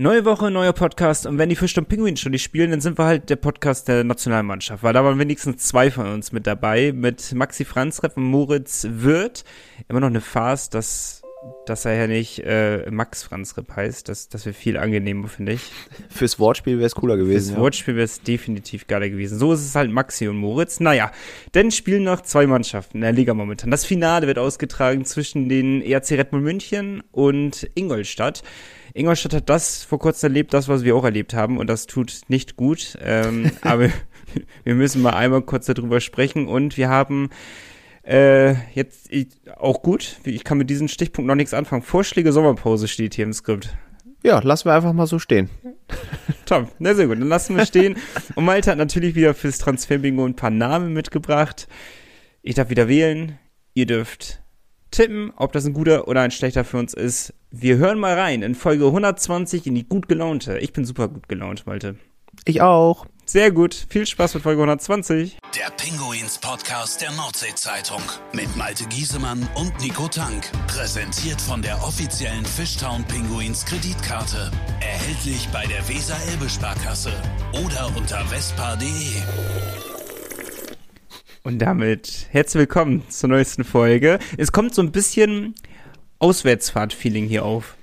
[0.00, 1.26] Neue Woche, neuer Podcast.
[1.26, 3.86] Und wenn die Fisch und Pinguin schon nicht spielen, dann sind wir halt der Podcast
[3.86, 4.82] der Nationalmannschaft.
[4.82, 6.94] Weil da waren wenigstens zwei von uns mit dabei.
[6.94, 9.44] Mit Maxi Franzrepp und Moritz Wirth.
[9.90, 11.20] Immer noch eine Farce, dass,
[11.66, 14.08] dass er ja nicht äh, Max Franzrepp heißt.
[14.08, 15.70] Das, das wäre viel angenehmer, finde ich.
[16.08, 17.48] Fürs Wortspiel wäre es cooler gewesen.
[17.48, 17.62] Fürs ja.
[17.62, 19.38] Wortspiel wäre es definitiv geiler gewesen.
[19.38, 20.80] So ist es halt Maxi und Moritz.
[20.80, 21.12] Naja,
[21.52, 23.70] denn spielen noch zwei Mannschaften in der Liga momentan.
[23.70, 28.42] Das Finale wird ausgetragen zwischen den ERC Red Bull München und Ingolstadt.
[28.94, 32.22] Ingolstadt hat das vor kurzem erlebt, das, was wir auch erlebt haben, und das tut
[32.28, 32.96] nicht gut.
[33.02, 33.90] Ähm, aber
[34.64, 36.48] wir müssen mal einmal kurz darüber sprechen.
[36.48, 37.30] Und wir haben
[38.02, 41.82] äh, jetzt ich, auch gut, ich kann mit diesem Stichpunkt noch nichts anfangen.
[41.82, 43.76] Vorschläge Sommerpause steht hier im Skript.
[44.22, 45.48] Ja, lassen wir einfach mal so stehen.
[46.46, 47.96] Top, na sehr gut, dann lassen wir stehen.
[48.34, 51.68] Und Malte hat natürlich wieder fürs Transferbingo ein paar Namen mitgebracht.
[52.42, 53.38] Ich darf wieder wählen.
[53.74, 54.42] Ihr dürft
[54.90, 57.34] tippen, ob das ein guter oder ein schlechter für uns ist.
[57.50, 60.58] Wir hören mal rein in Folge 120 in die gut gelaunte.
[60.58, 61.96] Ich bin super gut gelaunt, Malte.
[62.44, 63.06] Ich auch.
[63.26, 63.86] Sehr gut.
[63.88, 65.38] Viel Spaß mit Folge 120.
[65.56, 68.02] Der Pinguins Podcast der Nordsee-Zeitung
[68.32, 70.50] mit Malte Giesemann und Nico Tank.
[70.66, 74.50] Präsentiert von der offiziellen Fishtown Pinguins Kreditkarte.
[74.80, 77.12] Erhältlich bei der Weser-Elbe-Sparkasse
[77.64, 79.99] oder unter vespa.de.
[81.42, 84.18] Und damit herzlich willkommen zur neuesten Folge.
[84.36, 85.54] Es kommt so ein bisschen
[86.18, 87.76] Auswärtsfahrt-Feeling hier auf.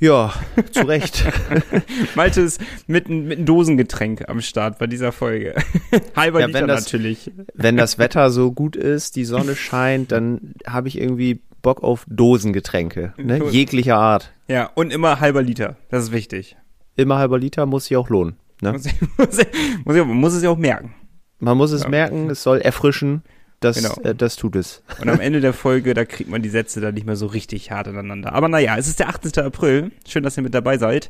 [0.00, 0.34] Ja,
[0.72, 1.24] zu Recht.
[2.16, 5.54] Malte ist mit, mit einem Dosengetränk am Start bei dieser Folge.
[6.16, 7.30] Halber ja, Liter das, natürlich.
[7.54, 12.04] Wenn das Wetter so gut ist, die Sonne scheint, dann habe ich irgendwie Bock auf
[12.08, 13.50] Dosengetränke, ne?
[13.50, 14.32] jeglicher Art.
[14.48, 16.56] Ja, und immer halber Liter, das ist wichtig.
[16.96, 18.34] Immer halber Liter muss sich auch lohnen.
[18.60, 18.72] Ne?
[18.72, 18.84] Muss,
[19.16, 19.38] muss,
[19.84, 20.92] muss, muss es ja auch merken.
[21.38, 21.88] Man muss es ja.
[21.88, 23.22] merken, es soll erfrischen.
[23.60, 23.94] Das, genau.
[24.02, 24.82] äh, das tut es.
[25.00, 27.70] Und am Ende der Folge, da kriegt man die Sätze dann nicht mehr so richtig
[27.70, 28.34] hart aneinander.
[28.34, 29.42] Aber naja, es ist der 18.
[29.42, 29.90] April.
[30.06, 31.08] Schön, dass ihr mit dabei seid.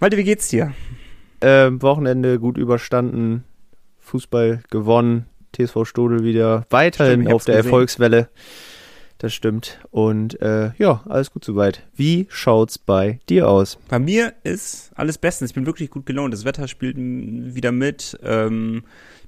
[0.00, 0.72] Malte, wie geht's dir?
[1.40, 3.44] Ähm, Wochenende gut überstanden.
[4.00, 5.26] Fußball gewonnen.
[5.52, 7.70] TSV Stodel wieder weiterhin stimmt, auf der gesehen.
[7.70, 8.28] Erfolgswelle.
[9.18, 9.78] Das stimmt.
[9.92, 11.86] Und äh, ja, alles gut soweit.
[11.94, 13.78] Wie schaut's bei dir aus?
[13.88, 15.50] Bei mir ist alles bestens.
[15.50, 16.34] Ich bin wirklich gut gelaunt.
[16.34, 18.18] Das Wetter spielt wieder mit.
[18.24, 18.82] Ähm,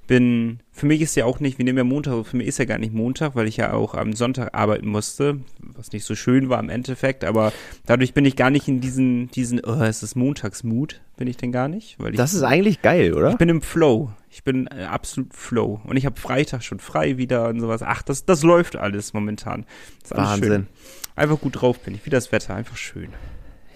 [0.07, 2.65] bin, für mich ist ja auch nicht, wir nehmen ja Montag, für mich ist ja
[2.65, 6.49] gar nicht Montag, weil ich ja auch am Sonntag arbeiten musste, was nicht so schön
[6.49, 7.53] war im Endeffekt, aber
[7.87, 11.53] dadurch bin ich gar nicht in diesen, diesen, oh, es ist Montagsmut, bin ich denn
[11.53, 11.97] gar nicht.
[11.99, 13.31] Weil ich, das ist eigentlich geil, oder?
[13.31, 14.11] Ich bin im Flow.
[14.31, 15.81] Ich bin äh, absolut Flow.
[15.85, 17.83] Und ich habe Freitag schon frei wieder und sowas.
[17.83, 19.65] Ach, das, das läuft alles momentan.
[20.11, 20.49] Alles Wahnsinn.
[20.49, 20.67] Schön.
[21.15, 22.05] Einfach gut drauf bin ich.
[22.05, 23.11] Wie das Wetter, einfach schön.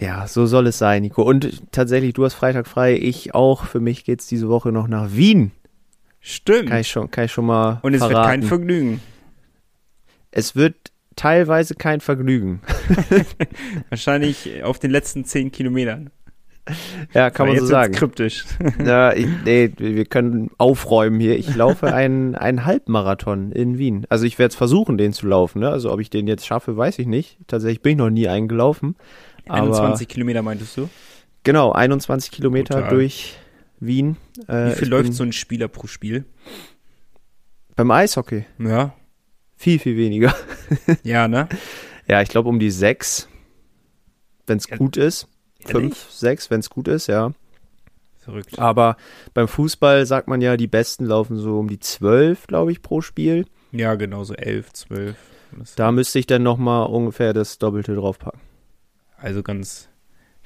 [0.01, 1.23] Ja, so soll es sein, Nico.
[1.23, 3.65] Und tatsächlich, du hast Freitag frei, ich auch.
[3.67, 5.53] Für mich geht's diese Woche noch nach Wien.
[6.21, 6.71] Stimmt.
[6.71, 7.79] Kann ich schon, kann ich schon mal.
[7.83, 8.15] Und es verraten.
[8.15, 9.01] wird kein Vergnügen.
[10.31, 10.77] Es wird
[11.17, 12.61] teilweise kein Vergnügen.
[13.89, 16.11] Wahrscheinlich auf den letzten zehn Kilometern.
[17.15, 17.95] Ja, kann man so sagen.
[17.95, 18.45] kryptisch.
[18.85, 21.39] Ja, ich, nee, wir können aufräumen hier.
[21.39, 24.07] Ich laufe einen, einen Halbmarathon in Wien.
[24.09, 25.61] Also ich werde es versuchen, den zu laufen.
[25.61, 25.71] Ne?
[25.71, 27.39] Also ob ich den jetzt schaffe, weiß ich nicht.
[27.47, 28.97] Tatsächlich bin ich noch nie eingelaufen.
[29.49, 30.91] 21 Kilometer meintest du?
[31.43, 32.91] Genau, 21 Kilometer Total.
[32.91, 33.39] durch
[33.81, 34.17] Wien.
[34.47, 36.25] Äh, Wie viel läuft so ein Spieler pro Spiel?
[37.77, 38.45] Beim Eishockey?
[38.59, 38.95] Ja.
[39.57, 40.35] Viel, viel weniger.
[41.03, 41.49] ja, ne?
[42.07, 43.29] Ja, ich glaube um die sechs,
[44.47, 45.29] wenn es ja, gut ist.
[45.61, 45.73] Ehrlich?
[45.73, 47.33] Fünf, sechs, wenn es gut ist, ja.
[48.21, 48.59] Verrückt.
[48.59, 48.97] Aber
[49.35, 53.01] beim Fußball sagt man ja, die Besten laufen so um die zwölf, glaube ich, pro
[53.01, 53.47] Spiel.
[53.73, 55.17] Ja, genau, so elf, zwölf.
[55.77, 58.41] Da müsste ich dann nochmal ungefähr das Doppelte draufpacken.
[59.17, 59.89] Also ganz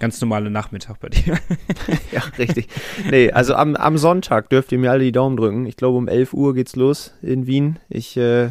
[0.03, 1.39] ganz normale Nachmittag bei dir.
[2.13, 2.67] ja, richtig.
[3.09, 5.65] Nee, also am, am Sonntag dürft ihr mir alle die Daumen drücken.
[5.65, 7.79] Ich glaube, um 11 Uhr geht's los in Wien.
[7.89, 8.51] Ich äh,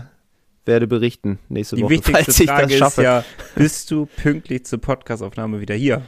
[0.63, 3.01] werde berichten nächste die Woche, falls ich Frage das schaffe.
[3.01, 3.25] Ist ja,
[3.56, 6.03] bist du pünktlich zur Podcastaufnahme wieder hier?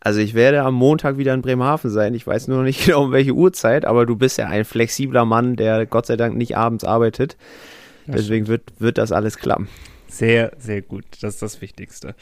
[0.00, 2.12] Also ich werde am Montag wieder in Bremerhaven sein.
[2.14, 5.24] Ich weiß nur noch nicht genau um welche Uhrzeit, aber du bist ja ein flexibler
[5.24, 7.36] Mann, der Gott sei Dank nicht abends arbeitet.
[8.08, 9.68] Deswegen wird, wird das alles klappen.
[10.08, 11.04] Sehr, sehr gut.
[11.20, 12.16] Das ist das Wichtigste.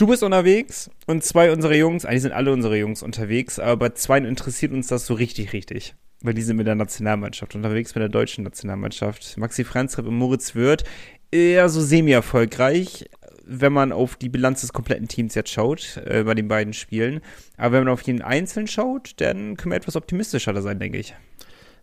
[0.00, 3.88] Du bist unterwegs und zwei unserer Jungs, eigentlich sind alle unsere Jungs unterwegs, aber bei
[3.90, 5.94] zwei interessiert uns das so richtig, richtig.
[6.22, 9.36] Weil die sind mit der Nationalmannschaft unterwegs, mit der deutschen Nationalmannschaft.
[9.36, 10.84] Maxi Franzrepp und Moritz Wirth,
[11.30, 13.10] eher so semi-erfolgreich,
[13.44, 17.20] wenn man auf die Bilanz des kompletten Teams jetzt schaut, äh, bei den beiden Spielen.
[17.58, 20.96] Aber wenn man auf jeden Einzelnen schaut, dann können wir etwas optimistischer da sein, denke
[20.96, 21.14] ich.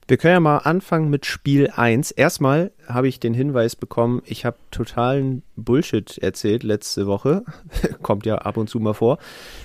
[0.07, 2.11] Wir können ja mal anfangen mit Spiel 1.
[2.11, 7.43] Erstmal habe ich den Hinweis bekommen, ich habe totalen Bullshit erzählt letzte Woche.
[8.01, 9.17] Kommt ja ab und zu mal vor.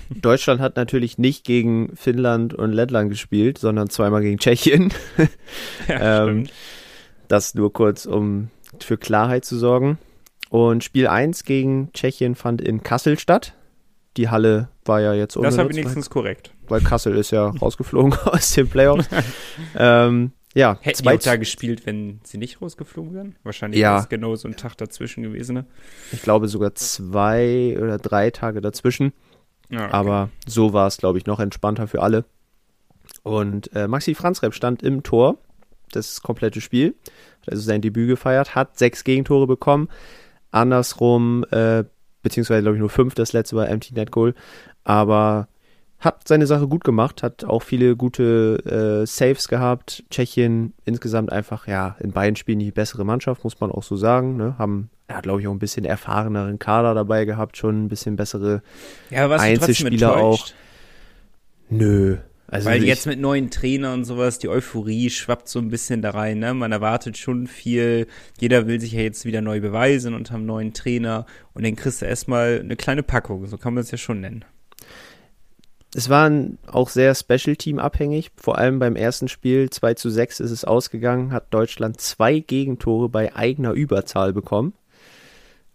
[0.09, 4.93] Deutschland hat natürlich nicht gegen Finnland und Lettland gespielt, sondern zweimal gegen Tschechien.
[5.87, 6.47] Ja, ähm,
[7.27, 8.49] das nur kurz, um
[8.79, 9.97] für Klarheit zu sorgen.
[10.49, 13.53] Und Spiel 1 gegen Tschechien fand in Kassel statt.
[14.17, 16.53] Die Halle war ja jetzt Das war wenigstens korrekt.
[16.67, 19.07] Weil Kassel ist ja rausgeflogen aus den Playoffs.
[19.77, 23.35] ähm, ja, Hätten die auch da gespielt, wenn sie nicht rausgeflogen wären?
[23.43, 23.93] Wahrscheinlich Ja.
[23.93, 25.65] wäre es genau so ein Tag dazwischen gewesen, ne?
[26.11, 29.13] ich glaube sogar zwei oder drei Tage dazwischen.
[29.69, 29.93] Ja, okay.
[29.93, 32.25] Aber so war es, glaube ich, noch entspannter für alle.
[33.23, 35.37] Und äh, Maxi Franzrepp stand im Tor,
[35.91, 36.95] das komplette Spiel,
[37.41, 39.89] hat also sein Debüt gefeiert, hat sechs Gegentore bekommen.
[40.51, 41.83] Andersrum, äh,
[42.23, 44.33] beziehungsweise glaube ich nur fünf, das letzte war Empty Net Goal.
[44.83, 45.47] Aber
[46.03, 50.03] hat seine Sache gut gemacht, hat auch viele gute äh, Saves gehabt.
[50.09, 54.35] Tschechien insgesamt einfach, ja, in beiden Spielen die bessere Mannschaft, muss man auch so sagen.
[54.35, 54.55] Ne?
[54.57, 58.61] Haben, ja, glaube ich, auch ein bisschen erfahreneren Kader dabei gehabt, schon ein bisschen bessere
[59.09, 60.55] ja, Einzelspieler enttäuscht?
[61.69, 62.17] Nö.
[62.53, 66.11] Also Weil jetzt mit neuen Trainern und sowas, die Euphorie schwappt so ein bisschen da
[66.11, 66.53] rein, ne?
[66.53, 68.05] Man erwartet schon viel.
[68.39, 71.25] Jeder will sich ja jetzt wieder neu beweisen und haben neuen Trainer.
[71.55, 74.45] Und dann kriegst du erstmal eine kleine Packung, so kann man es ja schon nennen.
[75.95, 78.29] es waren auch sehr Special-Team abhängig.
[78.35, 83.09] Vor allem beim ersten Spiel 2 zu 6 ist es ausgegangen, hat Deutschland zwei Gegentore
[83.09, 84.73] bei eigener Überzahl bekommen.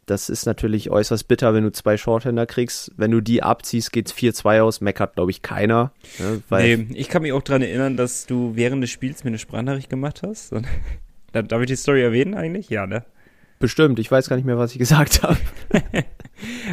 [0.08, 2.92] Das ist natürlich äußerst bitter, wenn du zwei Shorthänder kriegst.
[2.96, 4.80] Wenn du die abziehst, geht's 4-2 aus.
[4.80, 5.92] Meckert, glaube ich, keiner.
[6.18, 9.28] Ne, weil Nee, ich kann mich auch dran erinnern, dass du während des Spiels mir
[9.28, 10.52] eine Sprachnachricht gemacht hast.
[10.52, 10.66] Und,
[11.32, 12.70] darf ich die Story erwähnen eigentlich?
[12.70, 13.04] Ja, ne?
[13.58, 15.36] bestimmt, ich weiß gar nicht mehr, was ich gesagt habe.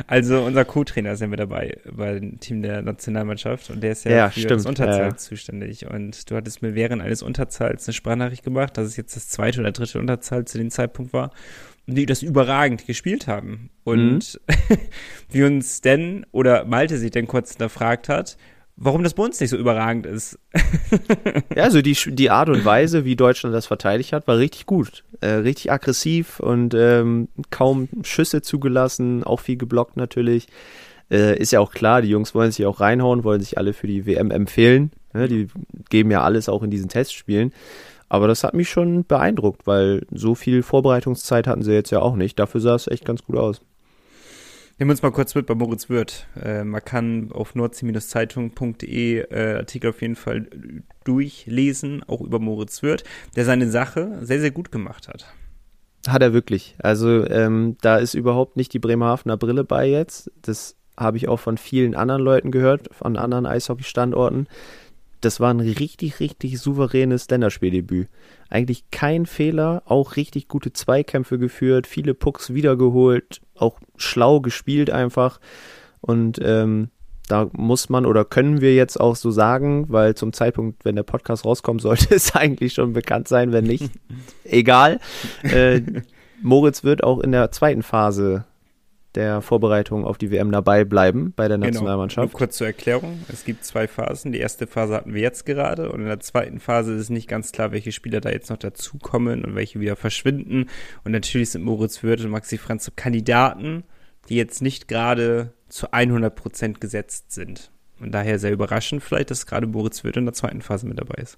[0.06, 4.12] Also unser Co-Trainer ist ja mit dabei beim Team der Nationalmannschaft und der ist ja,
[4.12, 5.88] Ja, für stimmt, das Unterzahl ja, zuständig.
[5.90, 9.62] Und du hattest mir während eines Unterzahls eine Sprachnachricht gemacht, dass es jetzt das zweite
[9.62, 11.32] oder dritte Unterzahl zu dem Zeitpunkt war
[11.88, 13.70] die das überragend gespielt haben.
[13.84, 14.78] Und Mhm.
[15.30, 18.38] wir uns denn, oder Malte sich dann kurz hinterfragt hat,
[18.78, 20.38] warum das bei uns nicht so überragend ist.
[21.56, 25.04] Ja, also die, die Art und Weise, wie Deutschland das verteidigt hat, war richtig gut.
[25.22, 30.48] Äh, richtig aggressiv und ähm, kaum Schüsse zugelassen, auch viel geblockt natürlich.
[31.10, 33.88] Äh, ist ja auch klar, die Jungs wollen sich auch reinhauen, wollen sich alle für
[33.88, 34.92] die WM empfehlen.
[35.14, 35.28] Ne?
[35.28, 35.48] Die
[35.90, 37.54] geben ja alles auch in diesen Testspielen.
[38.10, 42.16] Aber das hat mich schon beeindruckt, weil so viel Vorbereitungszeit hatten sie jetzt ja auch
[42.16, 42.40] nicht.
[42.40, 43.62] Dafür sah es echt ganz gut aus.
[44.78, 46.28] Nehmen wir uns mal kurz mit bei Moritz Wirth.
[46.42, 50.48] Äh, man kann auf nordsee-zeitung.de äh, Artikel auf jeden Fall
[51.06, 53.06] durchlesen, auch über Moritz Wirth,
[53.38, 55.34] der seine Sache sehr, sehr gut gemacht hat.
[56.08, 56.76] Hat er wirklich.
[56.80, 60.30] Also ähm, da ist überhaupt nicht die Bremerhavener Brille bei jetzt.
[60.42, 64.48] Das habe ich auch von vielen anderen Leuten gehört, von anderen Eishockey-Standorten.
[65.22, 68.10] Das war ein richtig, richtig souveränes Länderspieldebüt.
[68.50, 75.40] Eigentlich kein Fehler, auch richtig gute Zweikämpfe geführt, viele Pucks wiedergeholt, auch schlau gespielt einfach.
[76.02, 76.90] Und ähm,
[77.28, 81.04] da muss man oder können wir jetzt auch so sagen, weil zum Zeitpunkt, wenn der
[81.04, 83.90] Podcast rauskommt, sollte es eigentlich schon bekannt sein, wenn nicht.
[84.44, 85.00] Egal.
[85.44, 85.82] Äh,
[86.42, 88.46] Moritz wird auch in der zweiten Phase
[89.16, 91.66] der Vorbereitung auf die WM dabei bleiben bei der Genau.
[91.66, 92.34] Nur Nationalmannschaft.
[92.34, 93.20] kurz zur Erklärung.
[93.32, 94.32] Es gibt zwei Phasen.
[94.32, 97.52] Die erste Phase hatten wir jetzt gerade und in der zweiten Phase ist nicht ganz
[97.52, 100.68] klar, welche Spieler da jetzt noch dazukommen und welche wieder verschwinden.
[101.04, 103.84] Und natürlich sind Moritz Wirth und Maxi Franz so Kandidaten,
[104.30, 107.72] die jetzt nicht gerade zu 100 Prozent gesetzt sind.
[108.00, 111.22] Und daher sehr überraschend vielleicht, dass gerade Moritz Wirth in der zweiten Phase mit dabei
[111.22, 111.38] ist.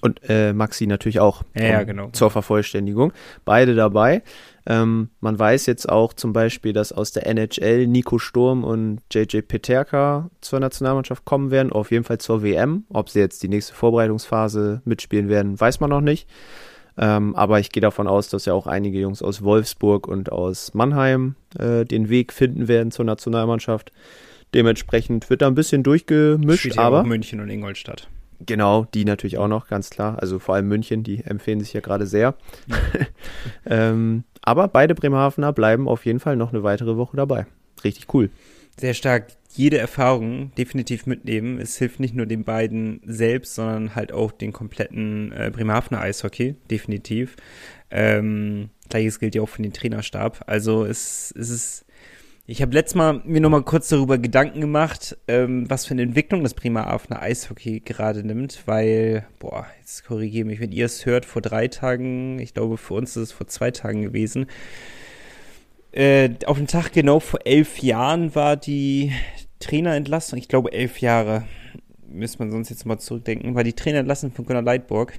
[0.00, 1.44] Und äh, Maxi natürlich auch.
[1.56, 2.08] Ja, ja, um- genau.
[2.10, 3.12] Zur Vervollständigung.
[3.46, 4.22] Beide dabei.
[4.66, 9.42] Ähm, man weiß jetzt auch zum Beispiel, dass aus der NHL Nico Sturm und JJ
[9.42, 12.84] Peterka zur Nationalmannschaft kommen werden, auf jeden Fall zur WM.
[12.88, 16.28] Ob sie jetzt die nächste Vorbereitungsphase mitspielen werden, weiß man noch nicht.
[16.96, 20.74] Ähm, aber ich gehe davon aus, dass ja auch einige Jungs aus Wolfsburg und aus
[20.74, 23.92] Mannheim äh, den Weg finden werden zur Nationalmannschaft.
[24.54, 28.08] Dementsprechend wird da ein bisschen durchgemischt, Spielt aber auch München und Ingolstadt.
[28.46, 30.18] Genau, die natürlich auch noch, ganz klar.
[30.20, 32.34] Also vor allem München, die empfehlen sich ja gerade sehr.
[33.66, 37.46] ähm, aber beide Bremerhavener bleiben auf jeden Fall noch eine weitere Woche dabei.
[37.82, 38.30] Richtig cool.
[38.78, 41.60] sehr stark jede Erfahrung definitiv mitnehmen.
[41.60, 46.56] Es hilft nicht nur den beiden selbst, sondern halt auch den kompletten äh, Bremerhavener Eishockey,
[46.70, 47.36] definitiv.
[47.90, 50.42] Ähm, Gleiches gilt ja auch für den Trainerstab.
[50.46, 51.86] Also es, es ist,
[52.46, 56.42] ich habe letztes Mal mir nochmal kurz darüber Gedanken gemacht, ähm, was für eine Entwicklung
[56.42, 61.40] das Bremerhavener Eishockey gerade nimmt, weil, boah, jetzt korrigiere mich, wenn ihr es hört, vor
[61.40, 64.46] drei Tagen, ich glaube für uns ist es vor zwei Tagen gewesen,
[65.92, 69.12] äh, auf den Tag genau vor elf Jahren war die
[69.60, 71.44] Trainerentlassung, ich glaube elf Jahre,
[72.06, 75.18] müsste man sonst jetzt mal zurückdenken, war die Trainerentlassung von Gunnar Leitburg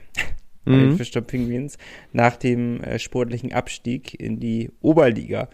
[0.64, 1.22] bei den Mhm.
[1.26, 1.80] Penguins
[2.14, 5.50] nach dem äh, sportlichen Abstieg in die Oberliga.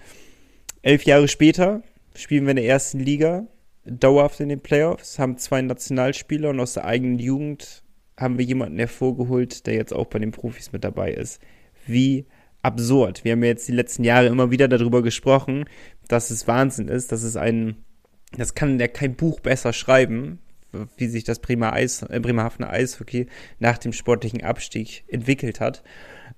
[0.82, 1.84] Elf Jahre später
[2.16, 3.48] spielen wir in der ersten Liga,
[3.86, 7.84] dauerhaft in den Playoffs, haben zwei Nationalspieler und aus der eigenen Jugend
[8.18, 11.42] haben wir jemanden hervorgeholt, der jetzt auch bei den Profis mit dabei ist.
[11.88, 12.26] Wie
[12.62, 13.24] absurd.
[13.24, 15.66] Wir haben ja jetzt die letzten Jahre immer wieder darüber gesprochen,
[16.08, 17.84] dass es Wahnsinn ist, dass es einen
[18.38, 20.40] das kann der kein Buch besser schreiben,
[20.98, 23.28] wie sich das Bremer Eis, äh, Bremerhavener Eishockey
[23.60, 25.84] nach dem sportlichen Abstieg entwickelt hat.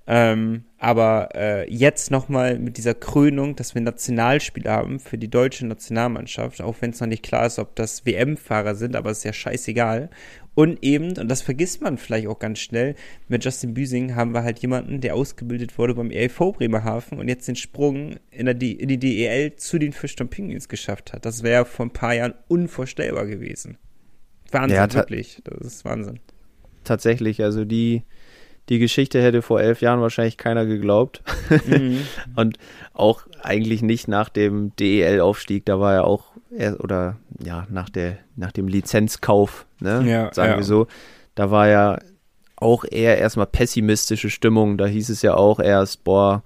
[0.05, 5.65] Ähm, aber äh, jetzt nochmal mit dieser Krönung, dass wir Nationalspiele haben für die deutsche
[5.65, 9.23] Nationalmannschaft, auch wenn es noch nicht klar ist, ob das WM-Fahrer sind, aber es ist
[9.23, 10.09] ja scheißegal.
[10.55, 12.95] Und eben, und das vergisst man vielleicht auch ganz schnell,
[13.27, 17.47] mit Justin Büsing haben wir halt jemanden, der ausgebildet wurde beim ELV Bremerhaven und jetzt
[17.47, 21.25] den Sprung in, der, in die DEL zu den Fischton Penguins geschafft hat.
[21.25, 23.77] Das wäre vor ein paar Jahren unvorstellbar gewesen.
[24.51, 25.41] Wahnsinn, ja, wirklich.
[25.43, 26.19] Das ist Wahnsinn.
[26.83, 28.03] Tatsächlich, also die,
[28.69, 31.21] die Geschichte hätte vor elf Jahren wahrscheinlich keiner geglaubt.
[31.67, 32.01] Mhm.
[32.35, 32.57] und
[32.93, 36.25] auch eigentlich nicht nach dem DEL-Aufstieg, da war ja auch,
[36.79, 40.57] oder ja, nach, der, nach dem Lizenzkauf, ne, ja, sagen ja.
[40.57, 40.87] wir so,
[41.35, 41.99] da war ja
[42.55, 44.77] auch eher erstmal pessimistische Stimmung.
[44.77, 46.43] Da hieß es ja auch erst, boah,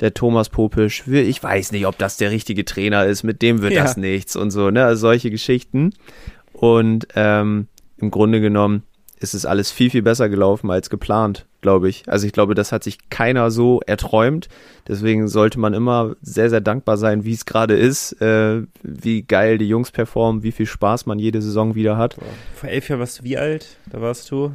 [0.00, 3.74] der Thomas Popisch, ich weiß nicht, ob das der richtige Trainer ist, mit dem wird
[3.74, 3.82] ja.
[3.82, 5.92] das nichts und so, ne, also solche Geschichten.
[6.52, 8.82] Und ähm, im Grunde genommen
[9.18, 12.08] ist es alles viel, viel besser gelaufen als geplant, glaube ich.
[12.08, 14.48] Also ich glaube, das hat sich keiner so erträumt.
[14.88, 19.58] Deswegen sollte man immer sehr, sehr dankbar sein, wie es gerade ist, äh, wie geil
[19.58, 22.16] die Jungs performen, wie viel Spaß man jede Saison wieder hat.
[22.54, 23.76] Vor elf Jahren warst du wie alt?
[23.90, 24.54] Da warst du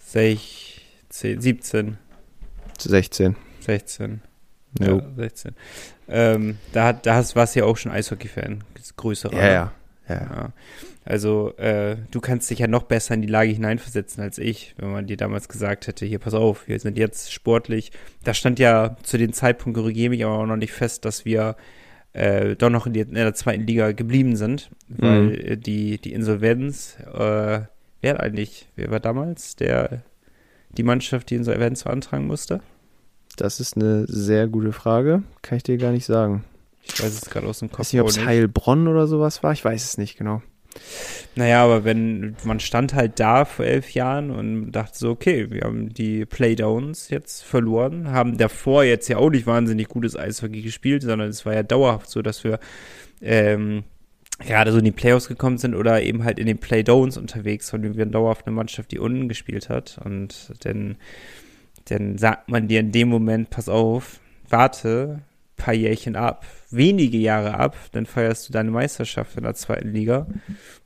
[0.00, 1.98] 16, 17.
[2.78, 3.36] 16.
[3.60, 4.20] 16.
[4.78, 5.54] Ja, 16.
[6.08, 8.64] Ähm, da, hat, da hast, warst du ja auch schon Eishockey-Fan,
[8.96, 9.36] größerer.
[9.36, 9.72] Ja, ja.
[10.08, 10.14] Ja.
[10.14, 10.52] ja.
[11.04, 14.92] Also äh, du kannst dich ja noch besser in die Lage hineinversetzen als ich, wenn
[14.92, 17.90] man dir damals gesagt hätte, hier pass auf, wir sind jetzt sportlich.
[18.22, 21.56] Da stand ja zu dem Zeitpunkt, korrigiere mich aber auch noch nicht fest, dass wir
[22.12, 25.34] äh, doch noch in, die, in, der zweiten Liga geblieben sind, weil mhm.
[25.34, 27.60] Äh, die, die Insolvenz, äh,
[28.00, 30.02] wer eigentlich, wer war damals der,
[30.76, 32.60] die Mannschaft, die Insolvenz beantragen musste?
[33.36, 36.44] Das ist eine sehr gute Frage, kann ich dir gar nicht sagen.
[36.82, 37.80] Ich weiß es gerade aus dem Kopf.
[37.80, 39.52] Ich weiß nicht, ob es Heilbronn oder sowas war.
[39.52, 40.42] Ich weiß es nicht genau.
[41.36, 45.62] Naja, aber wenn man stand halt da vor elf Jahren und dachte so, okay, wir
[45.62, 51.02] haben die Playdowns jetzt verloren, haben davor jetzt ja auch nicht wahnsinnig gutes Eishockey gespielt,
[51.02, 52.58] sondern es war ja dauerhaft so, dass wir
[53.22, 53.84] ähm,
[54.38, 57.82] gerade so in die Playoffs gekommen sind oder eben halt in den Playdowns unterwegs waren.
[57.82, 60.00] Wir waren dauerhaft eine Mannschaft, die unten gespielt hat.
[60.04, 60.96] Und dann,
[61.86, 65.20] dann sagt man dir in dem Moment, pass auf, warte,
[65.60, 70.26] paar Jährchen ab, wenige Jahre ab, dann feierst du deine Meisterschaft in der zweiten Liga.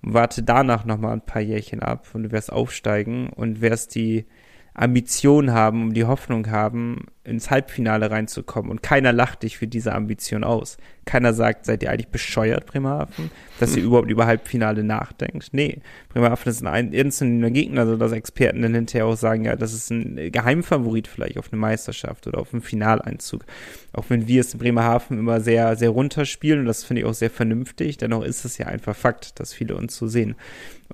[0.03, 4.27] Und warte danach nochmal ein paar Jährchen ab und du wirst aufsteigen und wirst die
[4.75, 8.71] Ambition haben, um die Hoffnung haben, ins Halbfinale reinzukommen.
[8.71, 10.77] Und keiner lacht dich für diese Ambition aus.
[11.05, 13.89] Keiner sagt, seid ihr eigentlich bescheuert, Bremerhaven, dass ihr hm.
[13.89, 15.51] überhaupt über Halbfinale nachdenkt.
[15.53, 15.79] Nee,
[16.09, 20.33] Bremerhaven ist ein einzelner Gegner, sodass Experten dann hinterher auch sagen, ja, das ist ein
[20.33, 23.45] Geheimfavorit vielleicht auf eine Meisterschaft oder auf einen Finaleinzug.
[23.93, 27.15] Auch wenn wir es in Bremerhaven immer sehr, sehr runterspielen und das finde ich auch
[27.15, 30.35] sehr vernünftig, dennoch ist es ja einfach Fakt, dass viele uns so sehen.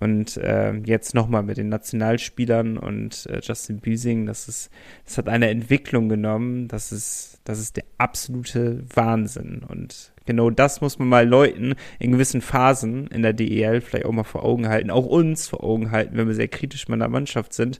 [0.00, 4.70] Und äh, jetzt nochmal mit den Nationalspielern und äh, Justin Büsing, das ist,
[5.04, 9.62] das hat eine Entwicklung genommen, das ist, das ist der absolute Wahnsinn.
[9.68, 14.12] Und genau das muss man mal Leuten in gewissen Phasen in der DEL vielleicht auch
[14.12, 17.10] mal vor Augen halten, auch uns vor Augen halten, wenn wir sehr kritisch mit der
[17.10, 17.78] Mannschaft sind,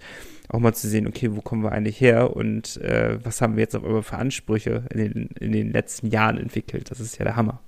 [0.51, 3.63] auch mal zu sehen, okay, wo kommen wir eigentlich her und äh, was haben wir
[3.63, 6.91] jetzt auf einmal für Ansprüche in den, in den letzten Jahren entwickelt.
[6.91, 7.63] Das ist ja der Hammer.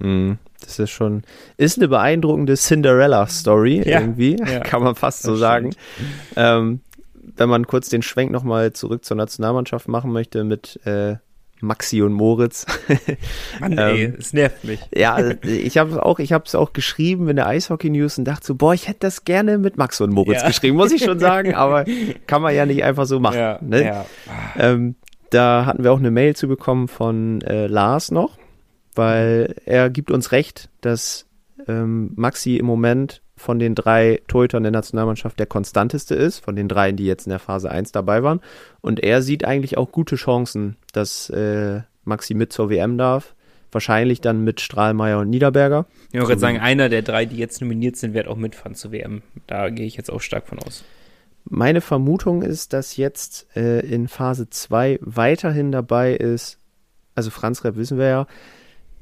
[0.00, 0.38] Mhm.
[0.60, 1.22] Das ist schon,
[1.56, 5.70] ist eine beeindruckende Cinderella-Story ja, irgendwie, ja, kann man fast so sagen.
[6.36, 6.80] Ähm,
[7.36, 11.16] wenn man kurz den Schwenk nochmal zurück zur Nationalmannschaft machen möchte mit äh,
[11.62, 12.66] Maxi und Moritz.
[13.60, 14.80] Mann, ey, ähm, es nervt mich.
[14.94, 18.24] Ja, ich habe es auch, ich habe es auch geschrieben in der Eishockey News und
[18.24, 20.48] dachte so, boah, ich hätte das gerne mit Max und Moritz ja.
[20.48, 21.84] geschrieben, muss ich schon sagen, aber
[22.26, 23.38] kann man ja nicht einfach so machen.
[23.38, 23.84] Ja, ne?
[23.84, 24.06] ja.
[24.58, 24.96] Ähm,
[25.30, 28.36] da hatten wir auch eine Mail zu bekommen von äh, Lars noch,
[28.94, 31.26] weil er gibt uns recht, dass
[31.68, 36.68] ähm, Maxi im Moment von den drei Torhütern der Nationalmannschaft der konstanteste ist, von den
[36.68, 38.40] dreien, die jetzt in der Phase 1 dabei waren.
[38.82, 43.34] Und er sieht eigentlich auch gute Chancen, dass äh, Maxi mit zur WM darf.
[43.72, 45.86] Wahrscheinlich dann mit Strahlmeier und Niederberger.
[46.12, 49.22] Ich würde sagen, einer der drei, die jetzt nominiert sind, wird auch mitfahren zur WM.
[49.46, 50.84] Da gehe ich jetzt auch stark von aus.
[51.44, 56.58] Meine Vermutung ist, dass jetzt äh, in Phase 2 weiterhin dabei ist,
[57.14, 58.26] also Franz Repp wissen wir ja,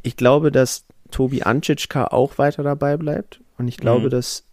[0.08, 3.40] ich glaube, dass Tobi Ancicka auch weiter dabei bleibt.
[3.58, 4.10] Und ich glaube, mhm.
[4.10, 4.44] dass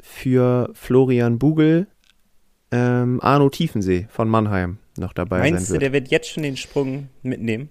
[0.00, 1.86] für Florian Bugel
[2.70, 5.58] ähm, Arno Tiefensee von Mannheim noch dabei Meinst sein wird.
[5.58, 7.68] Meinst du, der wird jetzt schon den Sprung mitnehmen?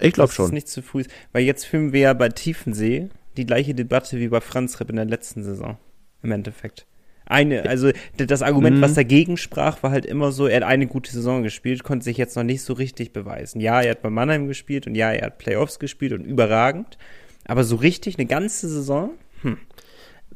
[0.00, 0.44] Ich glaube schon.
[0.44, 1.04] Das ist nicht zu früh.
[1.32, 4.96] Weil jetzt filmen wir ja bei Tiefensee die gleiche Debatte wie bei Franz Repp in
[4.96, 5.76] der letzten Saison.
[6.22, 6.86] Im Endeffekt.
[7.28, 8.80] Eine, also das Argument, mhm.
[8.80, 12.16] was dagegen sprach, war halt immer so, er hat eine gute Saison gespielt, konnte sich
[12.16, 13.60] jetzt noch nicht so richtig beweisen.
[13.60, 16.96] Ja, er hat bei Mannheim gespielt und ja, er hat Playoffs gespielt und überragend.
[17.44, 19.10] Aber so richtig eine ganze Saison?
[19.42, 19.58] Hm.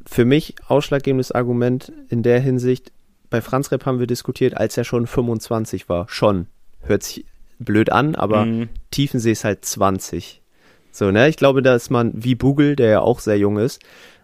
[0.05, 2.91] Für mich ausschlaggebendes Argument in der Hinsicht,
[3.31, 6.07] bei Franz Repp haben wir diskutiert, als er schon 25 war.
[6.09, 6.45] Schon.
[6.83, 7.25] Hört sich
[7.57, 8.69] blöd an, aber mhm.
[8.91, 10.43] Tiefensee ist halt 20.
[10.91, 11.27] So, ne?
[11.27, 13.81] Ich glaube, dass man, wie Bugel, der ja auch sehr jung ist,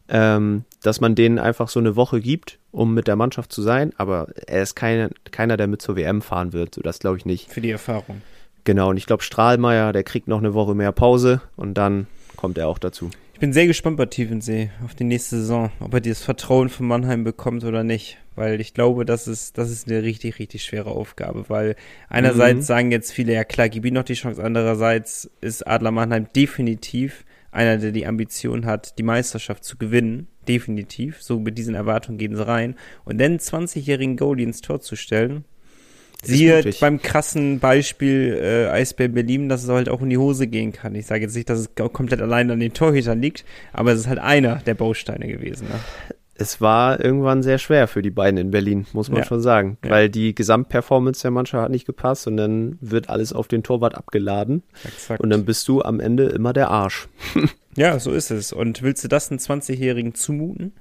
[0.08, 3.92] ähm, dass man denen einfach so eine Woche gibt, um mit der Mannschaft zu sein,
[3.98, 6.76] aber er ist keine, keiner, der mit zur WM fahren wird.
[6.76, 7.52] So, das glaube ich nicht.
[7.52, 8.22] Für die Erfahrung.
[8.64, 12.58] Genau, und ich glaube, Strahlmeier, der kriegt noch eine Woche mehr Pause und dann kommt
[12.58, 13.10] er auch dazu.
[13.34, 16.88] Ich bin sehr gespannt bei Tiefensee auf die nächste Saison, ob er dieses Vertrauen von
[16.88, 18.18] Mannheim bekommt oder nicht.
[18.36, 21.46] Weil ich glaube, das ist, das ist eine richtig, richtig schwere Aufgabe.
[21.48, 21.76] Weil
[22.10, 22.64] einerseits mhm.
[22.64, 24.44] sagen jetzt viele, ja klar, gib ihm noch die Chance.
[24.44, 30.28] Andererseits ist Adler Mannheim definitiv einer, der die Ambition hat, die Meisterschaft zu gewinnen.
[30.48, 31.22] Definitiv.
[31.22, 32.76] So mit diesen Erwartungen gehen sie rein.
[33.06, 35.46] Und dann 20-jährigen Goalie ins Tor zu stellen,
[36.22, 40.74] Siehe beim krassen Beispiel äh, Eisbär Berlin, dass es halt auch in die Hose gehen
[40.74, 40.94] kann.
[40.96, 44.08] Ich sage jetzt nicht, dass es komplett allein an den Torhütern liegt, aber es ist
[44.08, 45.70] halt einer der Bausteine gewesen.
[45.70, 45.80] Ne?
[46.40, 49.26] Es war irgendwann sehr schwer für die beiden in Berlin, muss man ja.
[49.26, 49.90] schon sagen, ja.
[49.90, 53.96] weil die Gesamtperformance der Mannschaft hat nicht gepasst und dann wird alles auf den Torwart
[53.96, 55.22] abgeladen Exakt.
[55.22, 57.10] und dann bist du am Ende immer der Arsch.
[57.76, 58.54] ja, so ist es.
[58.54, 60.72] Und willst du das einem 20-Jährigen zumuten?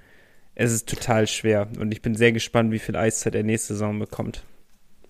[0.55, 3.99] Es ist total schwer und ich bin sehr gespannt, wie viel Eiszeit er nächste Saison
[3.99, 4.45] bekommt.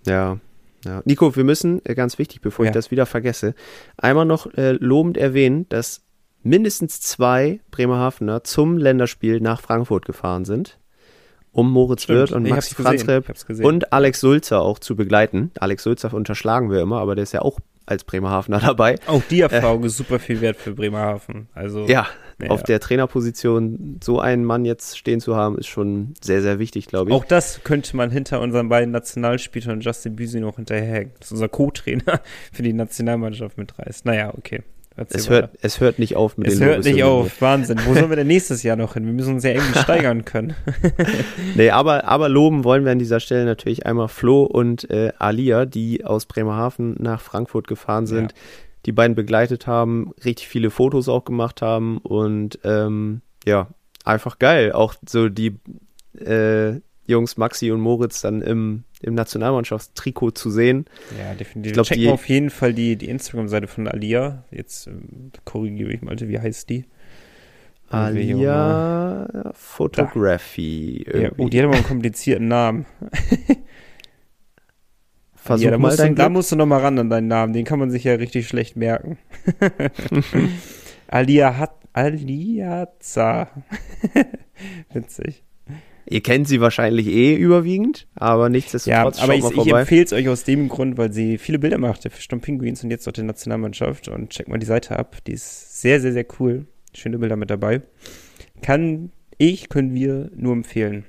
[0.07, 0.39] Ja,
[0.85, 1.03] ja.
[1.05, 2.71] Nico, wir müssen, äh, ganz wichtig, bevor ja.
[2.71, 3.55] ich das wieder vergesse,
[3.97, 6.03] einmal noch äh, lobend erwähnen, dass
[6.43, 10.79] mindestens zwei Bremerhavener zum Länderspiel nach Frankfurt gefahren sind,
[11.53, 12.19] um Moritz Stimmt.
[12.19, 15.51] Wirth und Maxi Franzrepp und Alex Sulzer auch zu begleiten.
[15.59, 18.97] Alex Sulzer unterschlagen wir immer, aber der ist ja auch als Bremerhavener dabei.
[19.07, 21.49] Auch die Erfahrung äh, ist super viel wert für Bremerhaven.
[21.55, 22.07] Also ja,
[22.41, 26.59] ja, auf der Trainerposition so einen Mann jetzt stehen zu haben, ist schon sehr, sehr
[26.59, 27.17] wichtig, glaube ich.
[27.17, 31.13] Auch das könnte man hinter unseren beiden Nationalspielern Justin Büsi noch hinterherhängen.
[31.19, 32.21] Das ist unser Co-Trainer
[32.53, 34.05] für die Nationalmannschaft mitreißt.
[34.05, 34.63] Naja, okay.
[35.11, 37.79] Es hört, es hört nicht auf mit es den Es hört nicht auf, Wahnsinn.
[37.85, 39.07] Wo sollen wir denn nächstes Jahr noch hin?
[39.07, 40.55] Wir müssen uns ja irgendwie steigern können.
[41.55, 45.67] nee, aber, aber loben wollen wir an dieser Stelle natürlich einmal Flo und äh, Alia,
[45.67, 48.33] die aus Bremerhaven nach Frankfurt gefahren sind.
[48.33, 48.39] Ja
[48.87, 53.69] die beiden begleitet haben, richtig viele Fotos auch gemacht haben und ähm, ja,
[54.05, 54.73] einfach geil.
[54.73, 55.59] Auch so die
[56.19, 60.87] äh, Jungs Maxi und Moritz dann im, im Nationalmannschaftstrikot zu sehen.
[61.19, 61.71] Ja, definitiv.
[61.71, 64.45] Ich glaub, Checken die, auf jeden Fall die, die Instagram-Seite von Alia.
[64.51, 66.85] Jetzt ähm, korrigiere ich mal, wie heißt die?
[67.91, 71.07] Alia Photography.
[71.13, 72.87] Ja, oh, die hat aber einen komplizierten Namen.
[75.35, 77.55] Versuch ja, da, musst du, da musst du noch mal ran an deinen Namen.
[77.55, 79.17] Den kann man sich ja richtig schlecht merken.
[81.09, 83.49] Alia hat Aliaza.
[84.93, 85.45] Witzig.
[86.11, 89.19] Ihr kennt sie wahrscheinlich eh überwiegend, aber nichtsdestotrotz.
[89.19, 92.05] Ja, aber ich, ich empfehle es euch aus dem Grund, weil sie viele Bilder macht,
[92.05, 94.09] der Fisch Pinguins und jetzt auch der Nationalmannschaft.
[94.09, 95.17] Und checkt mal die Seite ab.
[95.27, 96.67] Die ist sehr, sehr, sehr cool.
[96.95, 97.83] Schöne Bilder mit dabei.
[98.63, 101.05] Kann ich, können wir nur empfehlen.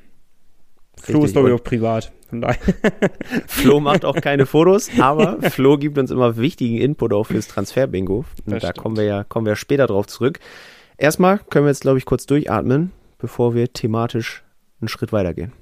[1.02, 2.12] Flo ist, glaube ich, auch privat.
[2.30, 2.58] Von daher.
[3.48, 8.26] Flo macht auch keine Fotos, aber Flo gibt uns immer wichtigen Input auch fürs Transfer-Bingo.
[8.46, 10.40] Und das da kommen wir ja, kommen wir später drauf zurück.
[10.98, 14.44] Erstmal können wir jetzt, glaube ich, kurz durchatmen, bevor wir thematisch
[14.80, 15.54] einen Schritt weitergehen.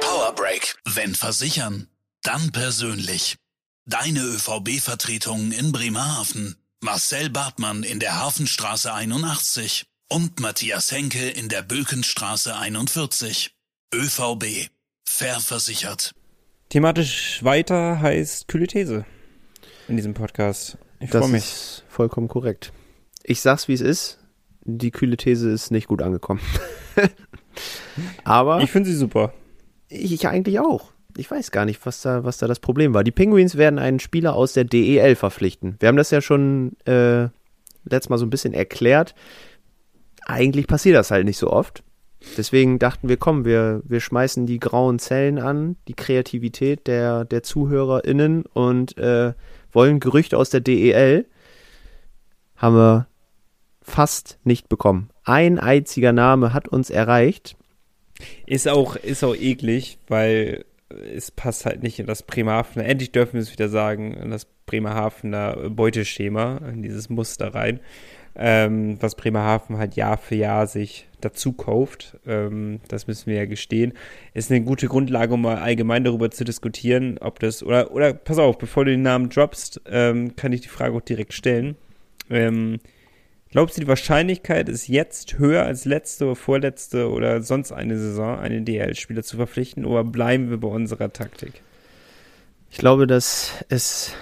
[0.00, 0.76] Powerbreak.
[0.84, 1.88] Wenn versichern,
[2.22, 3.36] dann persönlich.
[3.84, 6.56] Deine ÖVB-Vertretung in Bremerhaven.
[6.80, 13.54] Marcel Bartmann in der Hafenstraße 81 und Matthias Henke in der Bökenstraße 41.
[13.94, 14.68] ÖVB.
[15.04, 16.14] Fair versichert.
[16.68, 19.04] Thematisch weiter heißt kühle These
[19.88, 20.78] in diesem Podcast.
[21.00, 21.44] Ich freue mich.
[21.44, 22.72] Ist vollkommen korrekt.
[23.22, 24.18] Ich sag's wie es ist.
[24.66, 26.40] Die kühle These ist nicht gut angekommen.
[28.24, 28.60] Aber.
[28.60, 29.32] Ich finde sie super.
[29.88, 30.92] Ich, ich eigentlich auch.
[31.16, 33.02] Ich weiß gar nicht, was da, was da das Problem war.
[33.02, 35.76] Die Penguins werden einen Spieler aus der DEL verpflichten.
[35.78, 37.28] Wir haben das ja schon äh,
[37.84, 39.14] letztes Mal so ein bisschen erklärt
[40.26, 41.82] eigentlich passiert das halt nicht so oft.
[42.36, 47.42] Deswegen dachten wir, komm, wir, wir schmeißen die grauen Zellen an, die Kreativität der, der
[47.44, 49.32] ZuhörerInnen und äh,
[49.70, 51.26] wollen Gerüchte aus der DEL.
[52.56, 53.06] Haben wir
[53.86, 55.10] fast nicht bekommen.
[55.24, 57.56] Ein einziger Name hat uns erreicht.
[58.46, 63.34] Ist auch, ist auch eklig, weil es passt halt nicht in das Bremerhavener, endlich dürfen
[63.34, 67.80] wir es wieder sagen, in das Bremerhavener Beuteschema, in dieses Muster rein
[68.38, 72.18] ähm, was Bremerhaven halt Jahr für Jahr sich dazu kauft.
[72.26, 73.94] Ähm, das müssen wir ja gestehen.
[74.34, 78.38] Ist eine gute Grundlage, um mal allgemein darüber zu diskutieren, ob das, oder, oder pass
[78.38, 81.76] auf, bevor du den Namen droppst, ähm, kann ich die Frage auch direkt stellen.
[82.28, 82.78] Ähm,
[83.50, 88.38] glaubst du, die Wahrscheinlichkeit ist jetzt höher als letzte oder vorletzte oder sonst eine Saison,
[88.38, 91.62] einen DL-Spieler zu verpflichten, oder bleiben wir bei unserer Taktik?
[92.70, 94.12] Ich glaube, dass es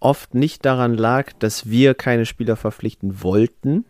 [0.00, 3.84] oft nicht daran lag, dass wir keine Spieler verpflichten wollten,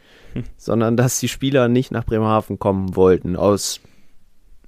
[0.56, 3.80] sondern dass die Spieler nicht nach Bremerhaven kommen wollten, aus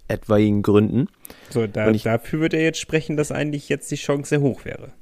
[0.09, 1.09] etwaigen Gründen.
[1.51, 4.65] So, da, ich, dafür würde er jetzt sprechen, dass eigentlich jetzt die Chance sehr hoch
[4.65, 4.93] wäre.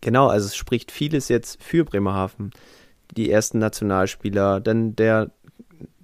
[0.00, 2.50] Genau, also es spricht vieles jetzt für Bremerhaven.
[3.16, 5.30] Die ersten Nationalspieler, dann der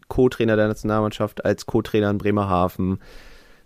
[0.09, 2.99] Co-Trainer der Nationalmannschaft als Co-Trainer in Bremerhaven.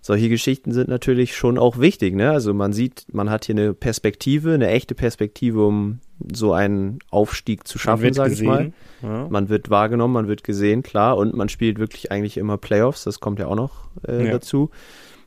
[0.01, 2.15] Solche Geschichten sind natürlich schon auch wichtig.
[2.15, 2.31] Ne?
[2.31, 6.01] Also man sieht, man hat hier eine Perspektive, eine echte Perspektive, um
[6.33, 8.73] so einen Aufstieg zu schaffen, sage ich mal.
[9.03, 9.27] Ja.
[9.31, 11.17] Man wird wahrgenommen, man wird gesehen, klar.
[11.17, 13.05] Und man spielt wirklich eigentlich immer Playoffs.
[13.05, 14.33] Das kommt ja auch noch äh, ja.
[14.33, 14.71] dazu.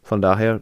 [0.04, 0.62] Von daher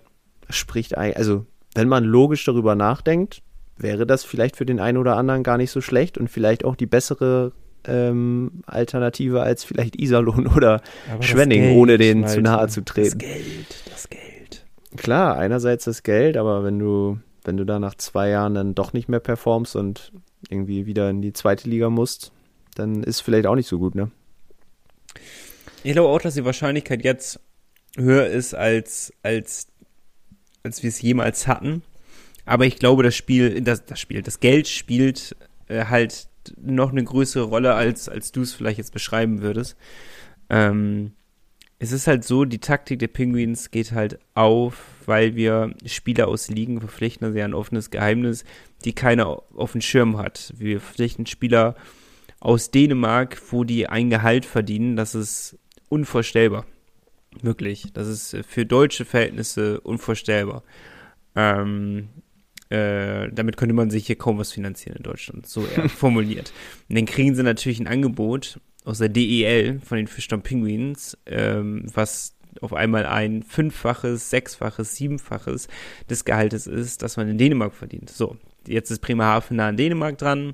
[0.50, 3.42] spricht eigentlich, also wenn man logisch darüber nachdenkt,
[3.78, 6.76] wäre das vielleicht für den einen oder anderen gar nicht so schlecht und vielleicht auch
[6.76, 7.52] die bessere
[7.88, 13.20] ähm, Alternative als vielleicht Iserlohn oder Aber Schwenning, ohne denen zu nahe zu treten.
[13.20, 14.66] Das Geld, das Geld.
[14.96, 18.94] Klar, einerseits das Geld, aber wenn du, wenn du da nach zwei Jahren dann doch
[18.94, 20.12] nicht mehr performst und
[20.50, 22.32] irgendwie wieder in die zweite Liga musst,
[22.76, 24.12] dann ist vielleicht auch nicht so gut, ne?
[25.84, 27.40] Ich glaube auch, dass die Wahrscheinlichkeit jetzt
[27.96, 29.68] höher ist, als, als,
[30.64, 31.84] als wir es jemals hatten.
[32.46, 35.36] Aber ich glaube, das Spiel, das, das Spiel, das Geld spielt
[35.68, 36.28] äh, halt
[36.62, 39.76] noch eine größere Rolle, als, als du es vielleicht jetzt beschreiben würdest.
[40.50, 41.14] Ähm,
[41.80, 46.50] es ist halt so, die Taktik der Penguins geht halt auf, weil wir Spieler aus
[46.50, 48.46] Ligen verpflichten, also ja ein offenes Geheimnis,
[48.86, 50.54] die keiner auf dem Schirm hat.
[50.58, 51.76] Wir verpflichten Spieler
[52.40, 55.58] aus Dänemark, wo die ein Gehalt verdienen, das ist
[55.90, 56.66] unvorstellbar.
[57.42, 57.92] Wirklich.
[57.94, 60.64] Das ist für deutsche Verhältnisse unvorstellbar.
[61.36, 62.10] Ähm,
[62.76, 66.52] äh, damit könnte man sich hier kaum was finanzieren in Deutschland, so eher formuliert.
[66.90, 71.86] Und dann kriegen sie natürlich ein Angebot aus der DEL von den Fischtown Penguins, ähm,
[71.94, 75.68] was auf einmal ein fünffaches, sechsfaches, siebenfaches
[76.10, 78.10] des Gehaltes ist, das man in Dänemark verdient.
[78.10, 80.54] So, jetzt ist Bremerhaven nah an Dänemark dran.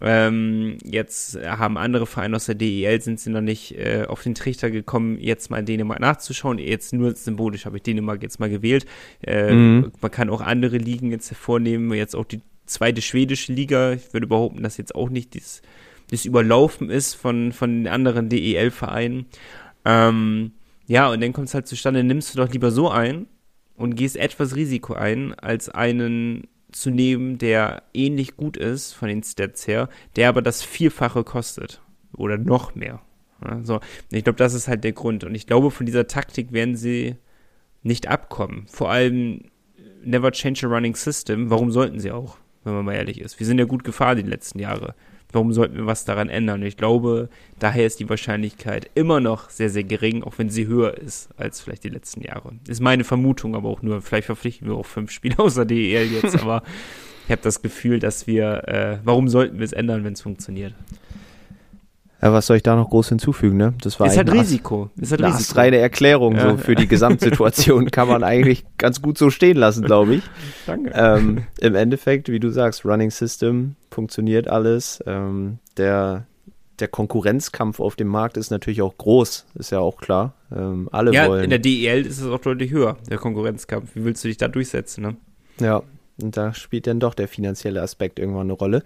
[0.00, 4.34] Ähm, jetzt haben andere Vereine aus der DEL, sind sie noch nicht äh, auf den
[4.34, 6.58] Trichter gekommen, jetzt mal in Dänemark nachzuschauen.
[6.58, 8.86] Jetzt nur symbolisch habe ich Dänemark jetzt mal gewählt.
[9.22, 9.92] Äh, mhm.
[10.00, 13.92] Man kann auch andere Ligen jetzt hervornehmen, jetzt auch die zweite schwedische Liga.
[13.92, 15.62] Ich würde behaupten, dass jetzt auch nicht das,
[16.10, 19.26] das Überlaufen ist von, von den anderen DEL-Vereinen.
[19.84, 20.52] Ähm,
[20.86, 23.26] ja, und dann kommt es halt zustande, nimmst du doch lieber so ein
[23.76, 29.22] und gehst etwas Risiko ein, als einen zu nehmen, der ähnlich gut ist von den
[29.22, 31.80] Stats her, der aber das Vierfache kostet.
[32.16, 33.00] Oder noch mehr.
[33.40, 35.24] Also, ich glaube, das ist halt der Grund.
[35.24, 37.16] Und ich glaube, von dieser Taktik werden sie
[37.82, 38.66] nicht abkommen.
[38.68, 39.42] Vor allem
[40.04, 41.50] never change a running system.
[41.50, 43.38] Warum sollten sie auch, wenn man mal ehrlich ist?
[43.38, 44.94] Wir sind ja gut gefahren die letzten Jahre
[45.34, 46.62] warum sollten wir was daran ändern?
[46.62, 50.96] Ich glaube, daher ist die Wahrscheinlichkeit immer noch sehr, sehr gering, auch wenn sie höher
[50.96, 52.52] ist als vielleicht die letzten Jahre.
[52.68, 56.40] Ist meine Vermutung, aber auch nur, vielleicht verpflichten wir auch fünf Spieler außer DEL jetzt,
[56.40, 56.62] aber
[57.26, 60.74] ich habe das Gefühl, dass wir, äh, warum sollten wir es ändern, wenn es funktioniert?
[62.24, 63.74] Ja, was soll ich da noch groß hinzufügen, ne?
[63.82, 64.88] Das war ist halt Risiko.
[64.96, 66.52] Ist halt eine reine Erklärung ja.
[66.52, 70.22] so für die Gesamtsituation kann man eigentlich ganz gut so stehen lassen, glaube ich.
[70.66, 70.90] Danke.
[70.94, 75.04] Ähm, Im Endeffekt, wie du sagst, Running System funktioniert alles.
[75.06, 76.26] Ähm, der
[76.80, 80.32] der Konkurrenzkampf auf dem Markt ist natürlich auch groß, ist ja auch klar.
[80.50, 81.44] Ähm, alle ja, wollen.
[81.44, 83.90] in der DEL ist es auch deutlich höher, der Konkurrenzkampf.
[83.94, 85.16] Wie willst du dich da durchsetzen, ne?
[85.60, 85.82] Ja,
[86.20, 88.82] und da spielt dann doch der finanzielle Aspekt irgendwann eine Rolle.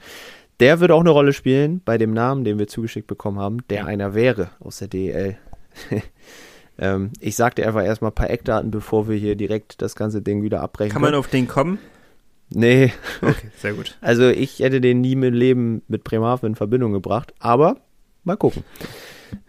[0.61, 3.87] Der würde auch eine Rolle spielen bei dem Namen, den wir zugeschickt bekommen haben, der
[3.87, 5.38] einer wäre aus der DEL.
[6.79, 10.42] ähm, ich sagte einfach erstmal ein paar Eckdaten, bevor wir hier direkt das ganze Ding
[10.42, 10.92] wieder abbrechen.
[10.92, 11.79] Kann man auf den kommen?
[12.51, 12.92] Nee.
[13.21, 13.97] Okay, sehr gut.
[14.01, 17.77] Also ich hätte den nie mit Leben mit Bremerhaven in Verbindung gebracht, aber
[18.25, 18.64] mal gucken.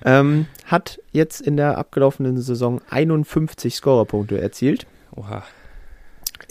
[0.03, 4.85] Ähm, hat jetzt in der abgelaufenen Saison 51 Scorerpunkte erzielt.
[5.15, 5.43] Oha.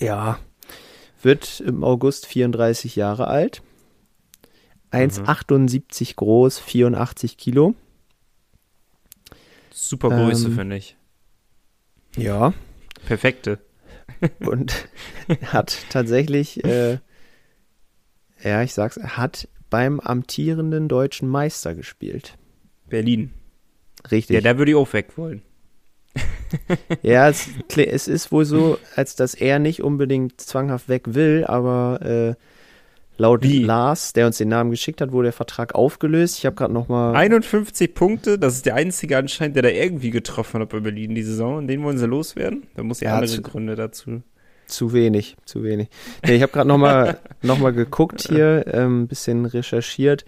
[0.01, 0.39] Ja.
[1.23, 3.63] Wird im August 34 Jahre alt.
[4.93, 6.17] 1,78 mhm.
[6.17, 7.75] groß, 84 Kilo.
[9.71, 10.97] Super Größe, ähm, finde ich.
[12.17, 12.53] Ja.
[13.07, 13.59] Perfekte.
[14.41, 14.89] Und
[15.47, 16.99] hat tatsächlich, äh,
[18.43, 22.37] ja, ich sag's, hat beim amtierenden deutschen Meister gespielt.
[22.89, 23.33] Berlin.
[24.11, 24.35] Richtig.
[24.35, 25.43] Ja, da würde ich auch weg wollen.
[27.03, 32.01] ja, es, es, ist wohl so, als dass er nicht unbedingt zwanghaft weg will, aber
[32.03, 32.35] äh,
[33.21, 33.65] Laut Wie?
[33.65, 36.39] Lars, der uns den Namen geschickt hat, wurde der Vertrag aufgelöst.
[36.39, 40.11] Ich habe gerade noch mal 51 Punkte, das ist der einzige anscheinend, der da irgendwie
[40.11, 41.57] getroffen hat bei Berlin die Saison.
[41.57, 42.69] Und den wollen sie loswerden?
[42.77, 44.23] Da muss ja, andere zu, Gründe dazu.
[44.69, 45.89] Zu wenig, zu wenig.
[46.25, 50.25] Nee, ich habe gerade noch mal, noch mal geguckt hier, ein ähm, bisschen recherchiert.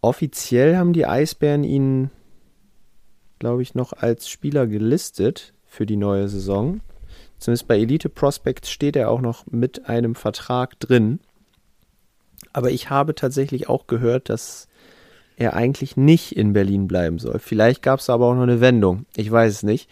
[0.00, 2.10] Offiziell haben die Eisbären ihn,
[3.38, 6.80] glaube ich, noch als Spieler gelistet für die neue Saison.
[7.38, 11.20] Zumindest bei Elite Prospects steht er auch noch mit einem Vertrag drin.
[12.52, 14.68] Aber ich habe tatsächlich auch gehört, dass
[15.36, 17.38] er eigentlich nicht in Berlin bleiben soll.
[17.38, 19.06] Vielleicht gab es aber auch noch eine Wendung.
[19.16, 19.88] Ich weiß es nicht.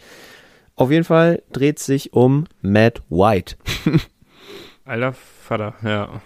[0.75, 3.55] Auf jeden Fall dreht sich um Matt White.
[4.85, 6.21] Alter Vater, ja.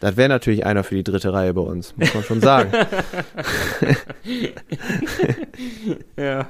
[0.00, 2.72] Das wäre natürlich einer für die dritte Reihe bei uns, muss man schon sagen.
[6.16, 6.48] ja.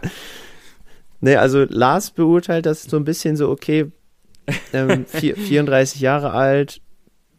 [1.21, 3.90] Nee, also Lars beurteilt das so ein bisschen so, okay,
[4.73, 6.81] ähm, vier, 34 Jahre alt,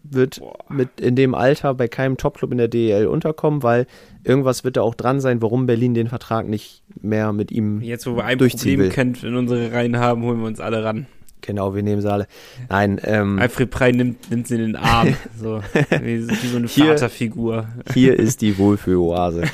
[0.03, 0.57] wird Boah.
[0.69, 3.85] mit in dem Alter bei keinem Topclub in der DEL unterkommen, weil
[4.23, 8.07] irgendwas wird da auch dran sein, warum Berlin den Vertrag nicht mehr mit ihm Jetzt,
[8.07, 11.07] wo wir ein Problem kennt in unsere Reihen haben, holen wir uns alle ran.
[11.41, 12.27] Genau, wir nehmen sie alle.
[12.69, 15.61] Nein, ähm, Alfred Prey nimmt, nimmt sie in den Arm, so
[16.01, 17.67] wie, wie so eine hier, Vaterfigur.
[17.93, 19.43] Hier ist die Wohlfühloase.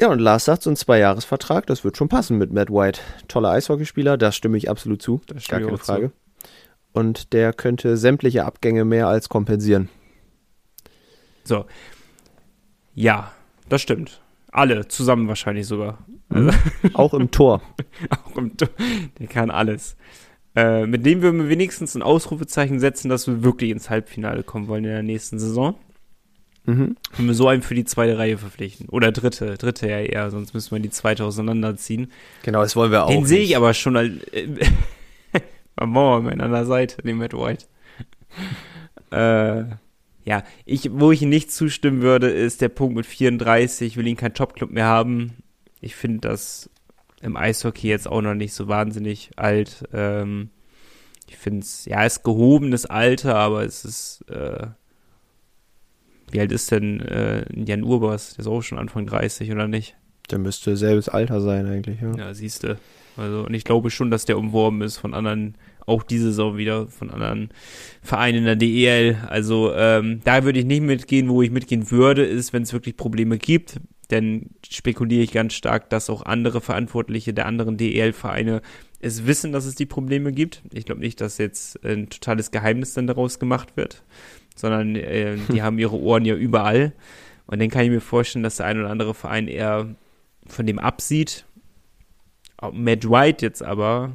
[0.00, 3.00] ja, und Lars sagt, so ein Zwei-Jahres-Vertrag, das wird schon passen mit Matt White.
[3.28, 5.20] Toller Eishockeyspieler, da stimme ich absolut zu.
[5.48, 6.08] Gar keine Frage.
[6.08, 6.27] Zu.
[6.98, 9.88] Und der könnte sämtliche Abgänge mehr als kompensieren.
[11.44, 11.64] So.
[12.92, 13.30] Ja,
[13.68, 14.20] das stimmt.
[14.50, 15.98] Alle zusammen wahrscheinlich sogar.
[16.28, 16.50] Also,
[16.94, 17.62] auch im Tor.
[18.10, 18.68] auch im Tor.
[19.20, 19.96] Der kann alles.
[20.56, 24.66] Äh, mit dem würden wir wenigstens ein Ausrufezeichen setzen, dass wir wirklich ins Halbfinale kommen
[24.66, 25.76] wollen in der nächsten Saison.
[26.64, 26.96] Mhm.
[27.16, 28.88] Wenn wir so einen für die zweite Reihe verpflichten.
[28.88, 32.10] Oder dritte, dritte ja eher, sonst müssen wir die zweite auseinanderziehen.
[32.42, 33.08] Genau, das wollen wir auch.
[33.08, 34.48] Den sehe ich aber schon als äh,
[35.86, 37.66] Mauer an der Seite, den Matt White.
[39.10, 39.64] äh,
[40.24, 44.34] ja, ich, wo ich nicht zustimmen würde, ist der Punkt mit 34, will ihn kein
[44.34, 45.36] Topclub mehr haben.
[45.80, 46.68] Ich finde das
[47.22, 49.84] im Eishockey jetzt auch noch nicht so wahnsinnig alt.
[49.92, 50.50] Ähm,
[51.28, 54.66] ich finde es, ja, es ist gehobenes Alter, aber es ist, äh,
[56.30, 58.34] wie alt ist denn äh, Jan Urbas?
[58.34, 59.96] Der ist auch schon Anfang 30, oder nicht?
[60.30, 62.12] Der müsste selbes Alter sein eigentlich, ja.
[62.16, 62.78] Ja, siehst du.
[63.16, 65.56] Also, und ich glaube schon, dass der umworben ist von anderen
[65.88, 67.50] auch diese Saison wieder von anderen
[68.02, 69.16] Vereinen in der DEL.
[69.28, 71.28] Also ähm, da würde ich nicht mitgehen.
[71.28, 73.80] Wo ich mitgehen würde, ist, wenn es wirklich Probleme gibt.
[74.10, 78.62] Denn spekuliere ich ganz stark, dass auch andere Verantwortliche der anderen DEL-Vereine
[79.00, 80.62] es wissen, dass es die Probleme gibt.
[80.72, 84.02] Ich glaube nicht, dass jetzt ein totales Geheimnis dann daraus gemacht wird,
[84.56, 86.92] sondern äh, die haben ihre Ohren ja überall.
[87.46, 89.94] Und dann kann ich mir vorstellen, dass der ein oder andere Verein eher
[90.46, 91.44] von dem absieht.
[92.72, 94.12] Matt White jetzt aber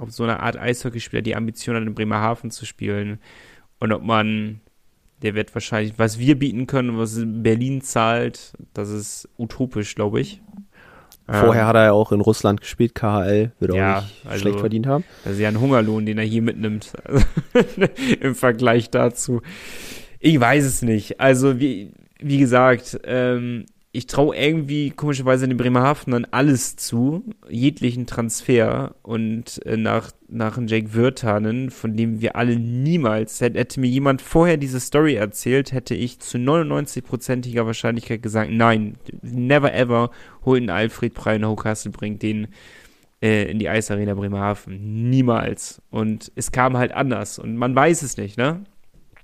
[0.00, 3.18] ob so eine Art Eishockeyspieler die Ambition hat, in Bremerhaven zu spielen
[3.78, 4.60] und ob man,
[5.22, 10.40] der wird wahrscheinlich, was wir bieten können, was Berlin zahlt, das ist utopisch, glaube ich.
[11.26, 14.40] Vorher ähm, hat er ja auch in Russland gespielt, KHL, wird ja, auch nicht also,
[14.40, 15.04] schlecht verdient haben.
[15.24, 16.92] Das ist ja ein Hungerlohn, den er hier mitnimmt,
[18.20, 19.40] im Vergleich dazu.
[20.18, 21.20] Ich weiß es nicht.
[21.20, 28.06] Also, wie, wie gesagt, ähm, ich traue irgendwie komischerweise den Bremerhaven dann alles zu, jeglichen
[28.06, 33.88] Transfer und äh, nach, nach Jake Wirtanen, von dem wir alle niemals, hätte, hätte mir
[33.88, 40.10] jemand vorher diese Story erzählt, hätte ich zu 99%iger Wahrscheinlichkeit gesagt, nein, never ever
[40.44, 42.46] holt einen Alfred Prey nach Hochkassel, bringt den
[43.20, 45.10] äh, in die Eisarena Bremerhaven.
[45.10, 45.82] Niemals.
[45.90, 48.62] Und es kam halt anders und man weiß es nicht, ne?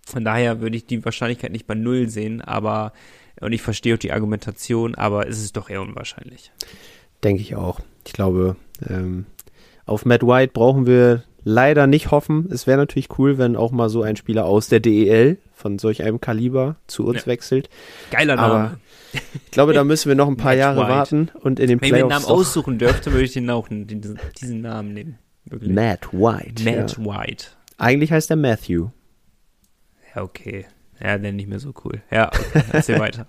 [0.05, 2.93] Von daher würde ich die Wahrscheinlichkeit nicht bei Null sehen, aber
[3.41, 6.53] und ich verstehe auch die Argumentation, aber es ist doch eher unwahrscheinlich.
[7.23, 7.81] Denke ich auch.
[8.07, 8.57] Ich glaube,
[8.89, 9.27] ähm,
[9.85, 12.49] auf Matt White brauchen wir leider nicht hoffen.
[12.51, 16.03] Es wäre natürlich cool, wenn auch mal so ein Spieler aus der DEL von solch
[16.03, 17.27] einem Kaliber zu uns ja.
[17.27, 17.71] wechselt.
[18.11, 18.55] Geiler Name.
[18.55, 18.81] Aber
[19.13, 20.89] ich glaube, da müssen wir noch ein paar Matt Jahre White.
[20.89, 22.11] warten und in den Wenn Playoffs.
[22.11, 25.19] Wenn ich den Namen aussuchen dürfte, würde ich den auch diesen, diesen Namen nehmen.
[25.45, 25.73] Wirklich.
[25.73, 26.65] Matt White.
[26.65, 27.05] Matt ja.
[27.05, 27.47] White.
[27.79, 28.89] Eigentlich heißt er Matthew.
[30.15, 30.67] Ja, okay.
[31.03, 32.03] Ja, dann nicht mehr so cool.
[32.11, 33.27] Ja, okay, erzähl weiter.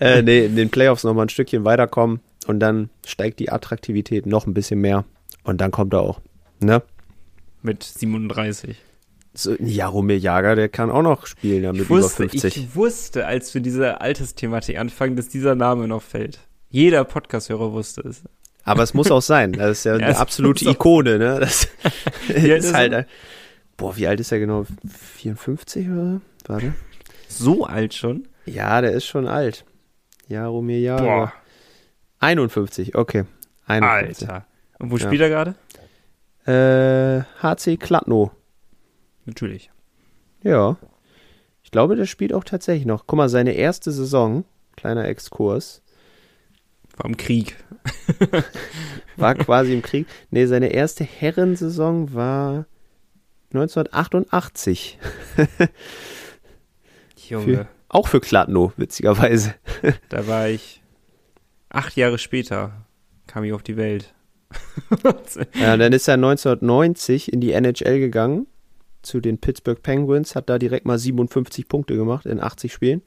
[0.00, 4.46] äh, nee, in den Playoffs nochmal ein Stückchen weiterkommen und dann steigt die Attraktivität noch
[4.46, 5.04] ein bisschen mehr
[5.44, 6.20] und dann kommt er auch.
[6.60, 6.82] Ne?
[7.62, 8.76] Mit 37.
[9.34, 12.56] So, Jaromir Jager, der kann auch noch spielen, ja, mit ich wusste, über 50.
[12.56, 16.40] Ich wusste, als wir diese Altersthematik anfangen, dass dieser Name noch fällt.
[16.70, 18.22] Jeder Podcast-Hörer wusste es.
[18.64, 19.52] Aber es muss auch sein.
[19.52, 21.40] Das ist ja, ja eine absolute Ikone, ne?
[21.40, 21.68] Das
[22.28, 23.06] ist halt.
[23.76, 24.66] Boah, wie alt ist er genau?
[24.88, 26.20] 54 oder so?
[26.48, 26.74] Warte.
[27.28, 28.26] So alt schon?
[28.46, 29.64] Ja, der ist schon alt.
[30.28, 31.02] Jaromir Jahre.
[31.02, 31.32] Boah.
[32.20, 33.24] 51, okay.
[33.66, 34.28] 51.
[34.28, 34.46] Alter.
[34.78, 35.06] Und wo ja.
[35.06, 35.54] spielt er gerade?
[36.46, 38.32] Äh, HC Kladno.
[39.26, 39.70] Natürlich.
[40.42, 40.78] Ja.
[41.62, 43.06] Ich glaube, der spielt auch tatsächlich noch.
[43.06, 45.82] Guck mal, seine erste Saison, kleiner Exkurs.
[46.96, 47.56] War im Krieg.
[49.16, 50.06] war quasi im Krieg.
[50.30, 52.64] Nee, seine erste Herrensaison war
[53.52, 54.98] 1988.
[57.30, 57.44] Junge.
[57.44, 59.54] Für, auch für Kladno, witzigerweise.
[60.08, 60.82] da war ich
[61.68, 62.86] acht Jahre später,
[63.26, 64.14] kam ich auf die Welt.
[65.60, 68.46] ja, dann ist er 1990 in die NHL gegangen
[69.02, 73.02] zu den Pittsburgh Penguins, hat da direkt mal 57 Punkte gemacht in 80 Spielen.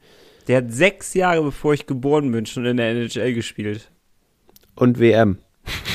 [0.48, 3.92] Der hat sechs Jahre bevor ich geboren bin schon in der NHL gespielt.
[4.76, 5.38] Und WM.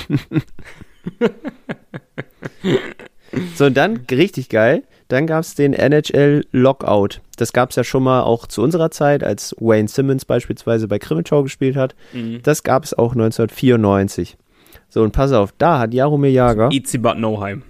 [3.54, 7.20] so, und dann, richtig geil, dann gab es den NHL Lockout.
[7.36, 10.98] Das gab es ja schon mal auch zu unserer Zeit, als Wayne Simmons beispielsweise bei
[10.98, 11.94] Krimitschau gespielt hat.
[12.12, 12.40] Mhm.
[12.42, 14.36] Das gab es auch 1994.
[14.88, 16.70] So, und pass auf, da hat Jaromir Jager.
[16.72, 17.62] Itzy Bad Nauheim.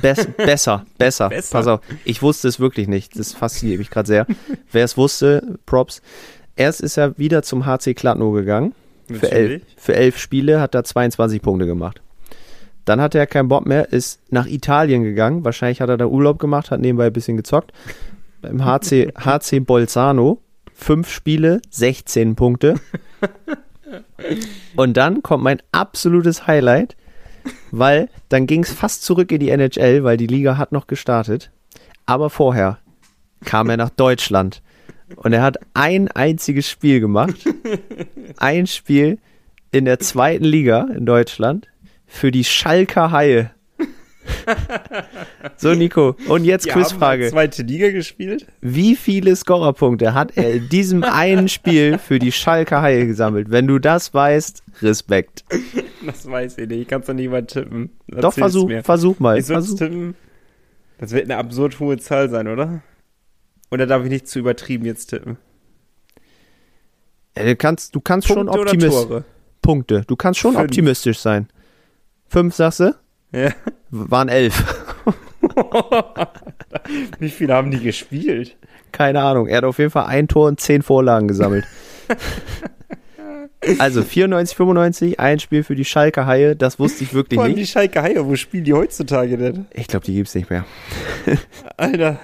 [0.00, 1.58] Bess, besser, besser, Besser.
[1.58, 3.18] Pass auf, ich wusste es wirklich nicht.
[3.18, 4.26] Das fasziniert mich gerade sehr.
[4.70, 6.02] Wer es wusste, Props.
[6.56, 8.74] Erst ist er wieder zum HC Kladno gegangen.
[9.10, 12.00] Für elf, für elf Spiele hat er 22 Punkte gemacht.
[12.84, 15.44] Dann hatte er keinen Bock mehr, ist nach Italien gegangen.
[15.44, 17.72] Wahrscheinlich hat er da Urlaub gemacht, hat nebenbei ein bisschen gezockt.
[18.42, 20.42] Beim HC, HC Bolzano.
[20.74, 22.74] Fünf Spiele, 16 Punkte.
[24.76, 26.96] Und dann kommt mein absolutes Highlight,
[27.70, 31.50] weil dann ging es fast zurück in die NHL, weil die Liga hat noch gestartet.
[32.04, 32.78] Aber vorher
[33.44, 34.62] kam er nach Deutschland
[35.16, 37.36] und er hat ein einziges Spiel gemacht.
[38.38, 39.18] Ein Spiel
[39.70, 41.68] in der zweiten Liga in Deutschland
[42.06, 43.50] für die Schalker Haie.
[45.56, 47.24] So, Nico, und jetzt haben Quizfrage.
[47.24, 48.46] mal zweite Liga gespielt.
[48.60, 53.50] Wie viele Scorerpunkte hat er in diesem einen Spiel für die Schalker Haie gesammelt?
[53.50, 55.44] Wenn du das weißt, Respekt.
[56.04, 56.80] Das weiß ich nicht.
[56.82, 57.90] Ich kann es doch nicht mal tippen.
[58.08, 58.82] Doch, Erzähl's versuch, mir.
[58.84, 59.38] versuch mal.
[59.38, 59.78] Ich Versuch.
[59.78, 60.14] tippen.
[60.98, 62.82] Das wird eine absurd hohe Zahl sein, oder?
[63.70, 65.36] Oder darf ich nicht zu übertrieben jetzt tippen?
[67.36, 69.22] Ja, Du kannst, du kannst schon Punkte optimistisch.
[69.62, 70.02] Punkte.
[70.06, 70.64] Du kannst schon Fünf.
[70.64, 71.48] optimistisch sein.
[72.28, 72.94] Fünf, sagst du?
[73.32, 73.50] Ja.
[73.92, 74.64] Waren elf.
[77.18, 78.56] Wie viele haben die gespielt?
[78.90, 79.46] Keine Ahnung.
[79.46, 81.66] Er hat auf jeden Fall ein Tor und zehn Vorlagen gesammelt.
[83.78, 86.56] also 94, 95, ein Spiel für die Schalker Haie.
[86.56, 87.72] Das wusste ich wirklich Vor allem die nicht.
[87.72, 89.66] Schalke Haie, wo spielen die heutzutage denn?
[89.74, 90.64] Ich glaube, die gibt's nicht mehr.
[91.76, 92.18] Alter,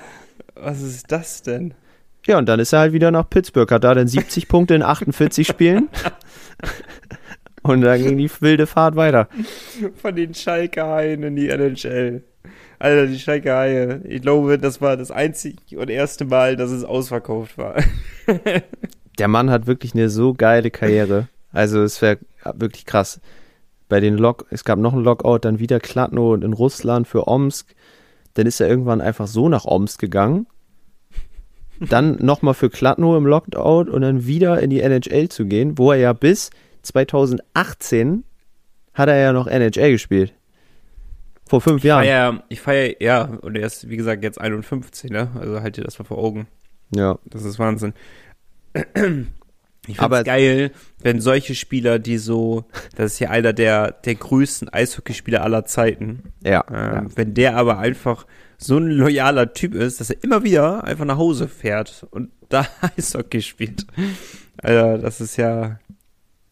[0.55, 1.75] was ist das denn?
[2.27, 3.71] Ja, und dann ist er halt wieder nach Pittsburgh.
[3.71, 5.91] Hat da dann 70 Punkte in 48 Spielen.
[7.69, 9.29] Und dann ging die wilde Fahrt weiter.
[10.01, 12.23] Von den Schalke Haien in die NHL.
[12.79, 14.01] Alter, die Schalke Haie.
[14.09, 17.77] Ich glaube, das war das einzige und erste Mal, dass es ausverkauft war.
[19.19, 21.29] Der Mann hat wirklich eine so geile Karriere.
[21.53, 22.19] Also es wäre
[22.55, 23.21] wirklich krass.
[23.91, 27.29] Bei den Lock, es gab noch einen Lockout, dann wieder Kladno und in Russland für
[27.29, 27.75] Omsk.
[28.33, 30.47] Dann ist er irgendwann einfach so nach Omsk gegangen.
[31.81, 35.93] Dann nochmal für Kladno im Lockout und dann wieder in die NHL zu gehen, wo
[35.93, 36.51] er ja bis
[36.83, 38.25] 2018
[38.95, 40.35] hat er ja noch NHL gespielt.
[41.49, 42.05] Vor fünf Jahren.
[42.05, 45.31] Feier, ich feier, ja, und er ist, wie gesagt, jetzt 51, ne?
[45.39, 46.47] Also halt dir das mal vor Augen.
[46.95, 47.19] Ja.
[47.25, 47.95] Das ist Wahnsinn.
[48.75, 48.83] Ich
[49.97, 52.65] find's Aber- geil, wenn solche Spieler, die so,
[52.97, 56.65] das ist ja einer der, der größten Eishockeyspieler aller Zeiten, Ja.
[56.69, 57.07] ähm, ja.
[57.17, 58.27] wenn der aber einfach
[58.59, 62.67] so ein loyaler Typ ist, dass er immer wieder einfach nach Hause fährt und da
[62.97, 63.87] Eishockey spielt.
[64.61, 65.79] Also, das ist ja,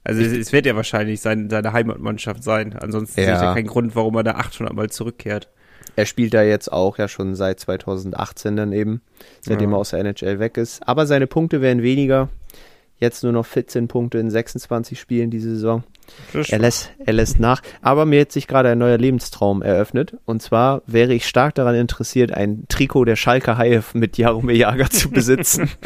[0.07, 2.75] also es, es wird ja wahrscheinlich sein, seine Heimatmannschaft sein.
[2.75, 3.42] Ansonsten sehe ich Ja.
[3.45, 5.49] ja keinen Grund, warum er da 800 Mal zurückkehrt.
[5.97, 9.01] Er spielt da jetzt auch ja schon seit 2018 dann eben,
[9.40, 9.77] seitdem Ja.
[9.77, 10.87] er aus der NHL weg ist.
[10.87, 12.29] Aber seine Punkte werden weniger.
[12.99, 15.85] Jetzt nur noch 14 Punkte in 26 Spielen diese Saison.
[16.49, 17.62] Er lässt, er lässt nach.
[17.83, 20.16] Aber mir hat sich gerade ein neuer Lebenstraum eröffnet.
[20.25, 24.90] Und zwar wäre ich stark daran interessiert, ein Trikot der Schalke Haie mit Jaromir Jager
[24.90, 25.71] zu besitzen.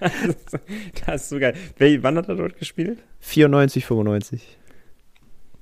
[0.00, 0.58] Das ist,
[1.06, 1.54] das ist so geil.
[1.78, 2.98] Wel, wann hat er dort gespielt?
[3.20, 4.58] 94, 95.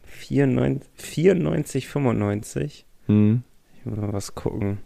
[0.04, 2.86] 94, 94 95.
[3.06, 3.42] Hm.
[3.78, 4.78] Ich muss mal was gucken.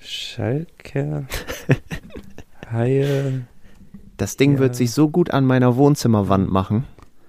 [0.00, 1.26] Schalke.
[2.70, 3.42] Haie.
[4.16, 4.58] Das Ding Ja.
[4.60, 6.84] wird sich so gut an meiner Wohnzimmerwand machen.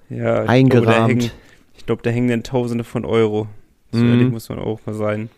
[0.10, 1.20] Ja, ich Eingerahmt.
[1.20, 1.34] Glaube,
[1.78, 3.48] ich glaube, da hängen dann Tausende von Euro.
[3.92, 4.10] So Mhm.
[4.12, 5.30] ehrlich muss man auch mal sein.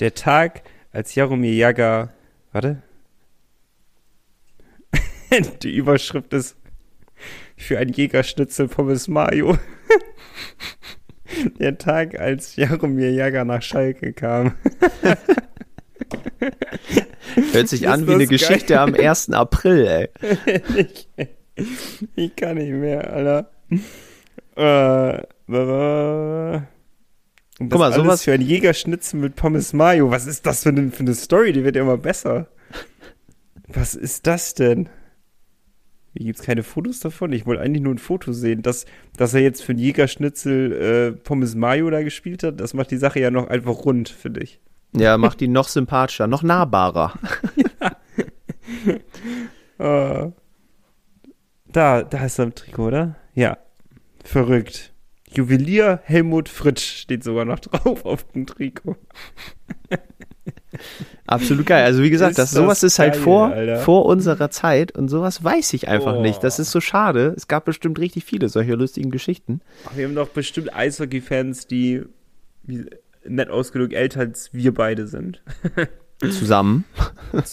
[0.00, 0.62] Der Tag,
[0.92, 2.12] als Jaromir Jager.
[2.52, 2.82] Warte.
[5.62, 6.56] Die Überschrift ist
[7.56, 9.56] für ein Jägerschnitzel Pommes Mayo.
[11.58, 14.54] Der Tag, als Jaromir Jager nach Schalke kam.
[17.52, 18.38] Hört sich an wie eine geil?
[18.38, 19.30] Geschichte am 1.
[19.30, 20.08] April, ey.
[22.16, 23.50] ich, kann nicht mehr, Alter.
[24.56, 26.62] Äh, das
[27.58, 30.10] Guck mal, sowas- für ein Jägerschnitzel mit Pommes Mayo.
[30.10, 31.52] Was ist das für eine, für eine Story?
[31.52, 32.48] Die wird ja immer besser.
[33.68, 34.88] Was ist das denn?
[36.12, 37.32] Wie gibt's keine Fotos davon?
[37.32, 38.62] Ich wollte eigentlich nur ein Foto sehen.
[38.62, 38.86] Dass,
[39.16, 42.96] dass er jetzt für ein Jägerschnitzel äh, Pommes Mayo da gespielt hat, das macht die
[42.98, 44.60] Sache ja noch einfach rund, finde ich.
[44.96, 47.14] Ja, macht ihn noch sympathischer, noch nahbarer.
[49.78, 50.30] Äh,
[51.76, 53.16] da, da ist er im Trikot, oder?
[53.34, 53.58] Ja.
[54.24, 54.92] Verrückt.
[55.30, 58.96] Juwelier Helmut Fritsch steht sogar noch drauf auf dem Trikot.
[61.26, 61.84] Absolut geil.
[61.84, 63.76] Also wie gesagt, Ist das, das sowas ist halt geil, vor, Alter.
[63.78, 66.20] vor unserer Zeit und sowas weiß ich einfach Oh.
[66.22, 66.42] nicht.
[66.44, 67.32] Das ist so schade.
[67.36, 69.60] Es gab bestimmt richtig viele solcher lustigen Geschichten.
[69.86, 72.02] Ach, wir haben doch bestimmt Eishockey-Fans, die
[73.24, 75.42] nett ausgedrückt älter als wir beide sind.
[76.20, 76.84] Zusammen.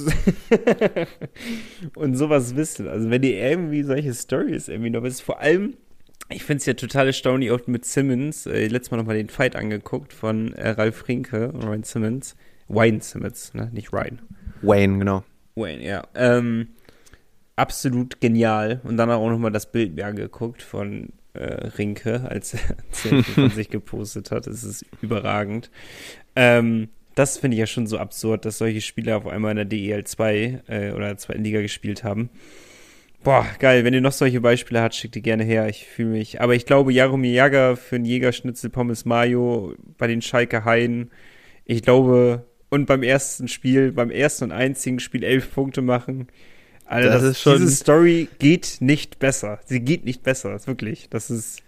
[1.95, 2.87] und sowas wissen.
[2.87, 5.75] Also wenn ihr irgendwie solche Stories irgendwie noch wisst, vor allem,
[6.29, 9.55] ich finde es ja total erstaunlich, auch mit Simmons, äh, letztes Mal nochmal den Fight
[9.55, 12.35] angeguckt von äh, Ralf Rinke und Ryan Simmons.
[12.67, 13.69] Wayne Simmons, ne?
[13.73, 14.21] Nicht Ryan.
[14.61, 15.23] Wayne, genau.
[15.55, 16.03] Wayne, ja.
[16.15, 16.69] Ähm,
[17.55, 18.79] absolut genial.
[18.83, 23.69] Und dann auch nochmal das Bild mir angeguckt von äh, Rinke, als er von sich
[23.69, 24.47] gepostet hat.
[24.47, 25.69] Es ist überragend.
[26.35, 26.89] Ähm,
[27.21, 30.03] das finde ich ja schon so absurd, dass solche Spieler auf einmal in der DEL
[30.03, 32.29] 2 äh, oder zweiten Liga gespielt haben.
[33.23, 33.83] Boah, geil.
[33.83, 35.69] Wenn ihr noch solche Beispiele habt, schickt die gerne her.
[35.69, 36.41] Ich fühle mich.
[36.41, 41.11] Aber ich glaube, Jaromir Jager für einen Jägerschnitzel Pommes Mayo bei den Schalke Haien.
[41.65, 46.27] Ich glaube, und beim ersten Spiel, beim ersten und einzigen Spiel elf Punkte machen.
[46.85, 49.59] Alter, Das das ist schon- Diese Story geht nicht besser.
[49.65, 51.07] Sie geht nicht besser, wirklich.
[51.09, 51.61] Das ist.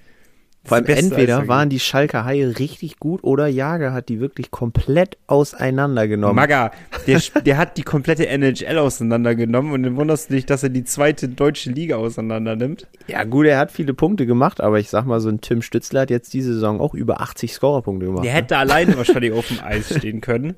[0.64, 4.22] Das Vor allem Beste entweder waren die Schalker Haie richtig gut oder Jager hat die
[4.22, 6.36] wirklich komplett auseinandergenommen.
[6.38, 6.72] Maga,
[7.06, 10.86] der, der hat die komplette NHL auseinandergenommen und dann wunderst du dich, dass er die
[10.86, 12.88] zweite deutsche Liga auseinander nimmt.
[13.08, 16.02] ja gut, er hat viele Punkte gemacht, aber ich sag mal, so ein Tim Stützler
[16.02, 18.24] hat jetzt diese Saison auch über 80 Scorerpunkte gemacht.
[18.24, 18.38] Der ne?
[18.38, 20.56] hätte alleine wahrscheinlich auf dem Eis stehen können.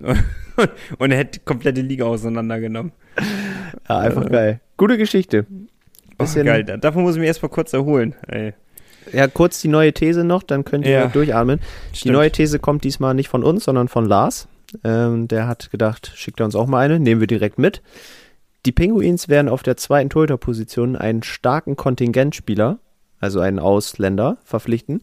[0.98, 2.92] Und er hätte die komplette Liga auseinandergenommen.
[3.88, 4.60] ja, einfach geil.
[4.78, 5.46] Gute Geschichte.
[6.18, 8.14] Oh, Bisschen- geil, da- davon muss ich mir erstmal kurz erholen.
[8.26, 8.54] Ey.
[9.12, 11.06] Ja, kurz die neue These noch, dann könnt ihr Ja.
[11.06, 11.60] durchatmen.
[11.92, 12.14] Die Stimmt.
[12.14, 14.48] neue These kommt diesmal nicht von uns, sondern von Lars.
[14.84, 17.82] Ähm, der hat gedacht, schickt er uns auch mal eine, nehmen wir direkt mit.
[18.64, 22.78] Die Pinguins werden auf der zweiten Torhüterposition einen starken Kontingentspieler,
[23.20, 25.02] also einen Ausländer, verpflichten,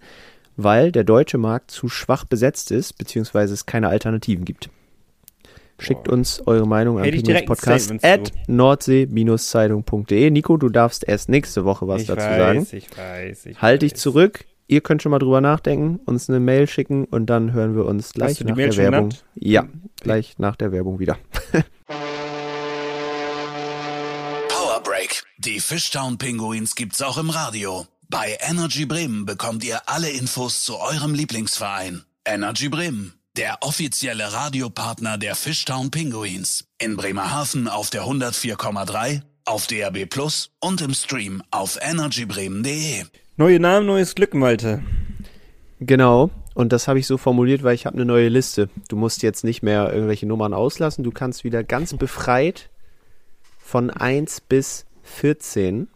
[0.57, 4.69] weil der deutsche Markt zu schwach besetzt ist, beziehungsweise es keine Alternativen gibt.
[5.79, 6.13] Schickt Boah.
[6.13, 7.09] uns eure Meinung an
[7.45, 10.29] Podcast at nordsee-zeitung.de.
[10.29, 12.67] Nico, du darfst erst nächste Woche was ich dazu weiß, sagen.
[12.71, 13.99] Ich weiß, ich Halt dich weiß.
[14.01, 14.45] zurück.
[14.67, 18.13] Ihr könnt schon mal drüber nachdenken, uns eine Mail schicken und dann hören wir uns
[18.13, 19.09] gleich nach Mail der Werbung.
[19.09, 19.25] genannt?
[19.33, 19.67] Ja,
[20.01, 21.17] gleich nach der Werbung wieder.
[24.47, 25.23] Power Break.
[25.39, 27.87] Die Fishtown Pinguins gibt's auch im Radio.
[28.09, 32.03] Bei Energy Bremen bekommt ihr alle Infos zu eurem Lieblingsverein.
[32.25, 36.65] Energy Bremen, der offizielle Radiopartner der Fishtown Pinguins.
[36.77, 43.05] In Bremerhaven auf der 104,3, auf DRB Plus und im Stream auf energybremen.de.
[43.37, 44.83] Neue Namen, neues Glück, Malte.
[45.79, 46.31] Genau.
[46.53, 48.69] Und das habe ich so formuliert, weil ich habe eine neue Liste.
[48.89, 51.05] Du musst jetzt nicht mehr irgendwelche Nummern auslassen.
[51.05, 52.69] Du kannst wieder ganz befreit
[53.57, 55.87] von 1 bis 14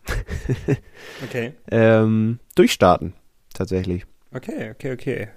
[1.26, 1.56] Okay.
[1.70, 3.12] ähm, durchstarten.
[3.54, 4.06] Tatsächlich.
[4.34, 5.28] Okay, okay, okay.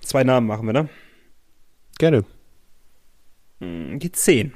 [0.00, 0.88] Zwei Namen machen wir, ne?
[1.98, 2.24] Gerne.
[3.60, 4.52] Hm, Die zehn.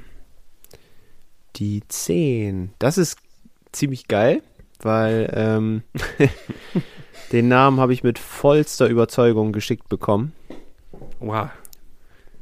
[1.57, 2.73] Die 10.
[2.79, 3.17] Das ist
[3.71, 4.41] ziemlich geil,
[4.81, 5.83] weil ähm,
[7.31, 10.33] den Namen habe ich mit vollster Überzeugung geschickt bekommen.
[11.19, 11.49] Wow.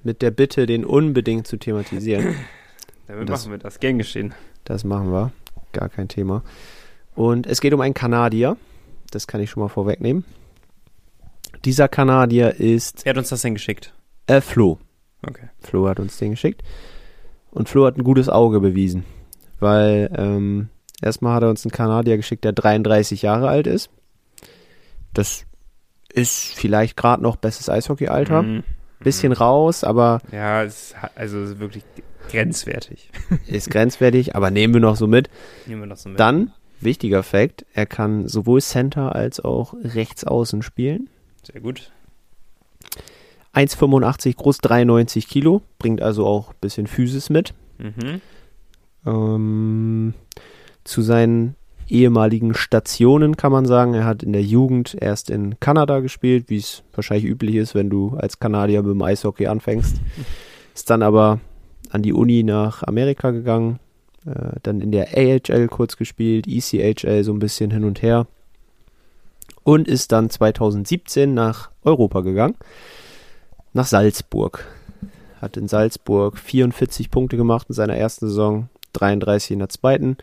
[0.04, 2.36] Mit der Bitte, den unbedingt zu thematisieren.
[3.08, 3.80] Damit Das- machen wir das.
[3.82, 4.34] Gern geschehen.
[4.64, 5.32] Das machen wir.
[5.74, 6.42] Gar kein Thema.
[7.14, 8.56] Und es geht um einen Kanadier.
[9.12, 10.24] Das kann ich schon mal vorwegnehmen.
[11.66, 13.94] Dieser Kanadier ist Wer hat uns das denn geschickt?
[14.28, 14.80] äh, Flo.
[15.28, 15.50] Okay.
[15.60, 16.64] Flo hat uns den geschickt.
[17.52, 19.06] Und Flo hat ein gutes Auge bewiesen.
[19.60, 20.70] Weil ähm,
[21.02, 23.90] erstmal hat er uns einen Kanadier geschickt, der 33 Jahre alt ist.
[25.14, 25.46] Das
[26.14, 28.42] ist vielleicht gerade noch bestes Eishockey-Alter.
[28.42, 28.64] Mhm.
[29.00, 31.84] Bisschen raus, aber Ja, es ist, also es ist wirklich
[32.30, 33.10] grenzwertig.
[33.48, 35.30] ist grenzwertig, aber nehmen wir noch so mit.
[35.66, 36.20] Nehmen wir noch so mit.
[36.20, 41.10] Dann, wichtiger Fakt, er kann sowohl Center als auch rechts außen spielen.
[41.44, 41.92] Sehr gut.
[43.54, 47.54] 1,85 groß, 93 Kilo, bringt also auch ein bisschen Physis mit.
[47.78, 48.22] Mhm.
[49.06, 50.14] Ähm,
[50.84, 51.56] zu seinen
[51.88, 56.58] ehemaligen Stationen kann man sagen, er hat in der Jugend erst in Kanada gespielt, wie
[56.58, 59.98] es wahrscheinlich üblich ist, wenn du als Kanadier mit dem Eishockey anfängst.
[60.74, 61.42] Ist dann aber
[61.90, 63.80] an die Uni nach Amerika gegangen,
[64.26, 68.26] äh, dann in der AHL kurz gespielt, ECHL so ein bisschen hin und her
[69.64, 72.56] und ist dann 2017 nach Europa gegangen,
[73.74, 74.66] nach Salzburg.
[75.42, 80.18] Hat in Salzburg 44 Punkte gemacht in seiner ersten Saison, 33 in der zweiten.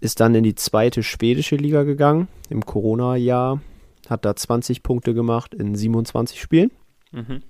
[0.00, 3.60] Ist dann in die zweite schwedische Liga gegangen im Corona-Jahr.
[4.08, 6.70] Hat da 20 Punkte gemacht in 27 Spielen.
[7.12, 7.42] Mhm.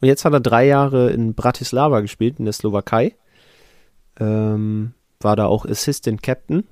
[0.00, 3.14] Und jetzt hat er drei Jahre in Bratislava gespielt, in der Slowakei.
[4.18, 6.64] Ähm, war da auch Assistant Captain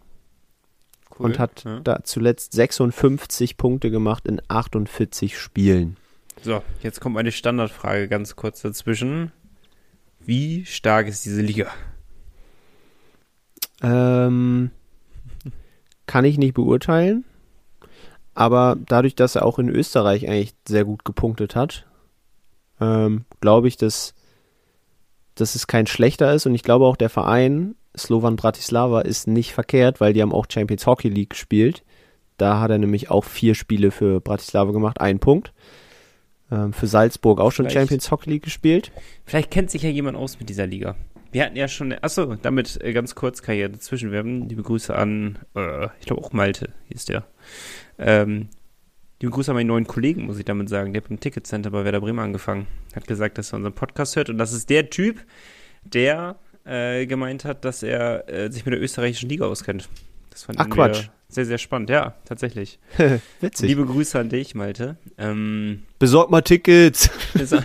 [1.19, 1.27] Cool.
[1.27, 1.81] und hat ja.
[1.81, 5.97] da zuletzt 56 Punkte gemacht in 48 Spielen.
[6.43, 9.31] So, jetzt kommt meine Standardfrage ganz kurz dazwischen.
[10.21, 11.67] Wie stark ist diese Liga?
[13.83, 14.71] Ähm,
[16.07, 17.25] kann ich nicht beurteilen.
[18.35, 21.87] Aber dadurch, dass er auch in Österreich eigentlich sehr gut gepunktet hat,
[22.81, 24.15] ähm, glaube ich, dass,
[25.35, 26.47] dass es kein schlechter ist.
[26.47, 30.47] Und ich glaube auch, der Verein Slovan Bratislava ist nicht verkehrt, weil die haben auch
[30.51, 31.85] Champions Hockey League gespielt.
[32.39, 35.53] Da hat er nämlich auch vier Spiele für Bratislava gemacht, einen Punkt.
[36.51, 37.79] Ähm, für Salzburg auch schon Vielleicht.
[37.79, 38.91] Champions Hockey League gespielt.
[39.25, 40.97] Vielleicht kennt sich ja jemand aus mit dieser Liga.
[41.33, 44.49] Wir hatten ja schon, achso, damit äh, ganz kurz ja dazwischen werben.
[44.49, 47.25] Liebe Grüße an, äh, ich glaube auch Malte, hieß der.
[47.99, 48.49] Ähm,
[49.21, 50.93] liebe Grüße an meinen neuen Kollegen, muss ich damit sagen.
[50.93, 52.67] Der hat beim Ticketcenter bei Werder Bremen angefangen.
[52.97, 55.25] Hat gesagt, dass er unseren Podcast hört und das ist der Typ,
[55.85, 59.89] der äh, gemeint hat, dass er äh, sich mit der österreichischen Liga auskennt.
[60.31, 61.11] Das fand Ach, wir Quatsch.
[61.31, 61.91] Sehr, sehr spannend.
[61.91, 62.79] Ja, tatsächlich.
[63.41, 63.69] Witzig.
[63.69, 64.97] Liebe Grüße an dich, Malte.
[65.19, 67.11] Ähm, Besorg mal Tickets.
[67.35, 67.65] er-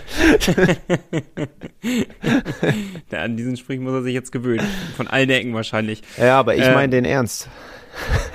[3.10, 4.66] ja, an diesen Sprüchen muss er sich jetzt gewöhnen.
[4.96, 6.02] Von allen Ecken wahrscheinlich.
[6.18, 7.48] Ja, aber ich Ähm, meine den Ernst.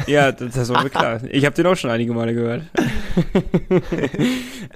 [0.07, 1.21] Ja, das, das war mir klar.
[1.29, 2.63] Ich habe den auch schon einige Male gehört.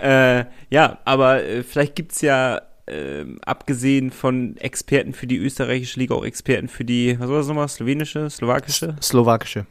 [0.02, 6.14] äh, ja, aber äh, vielleicht gibt's ja, ähm, abgesehen von Experten für die österreichische Liga,
[6.14, 8.96] auch Experten für die, was war das nochmal, slowenische, slowakische?
[9.02, 9.66] Slowakische.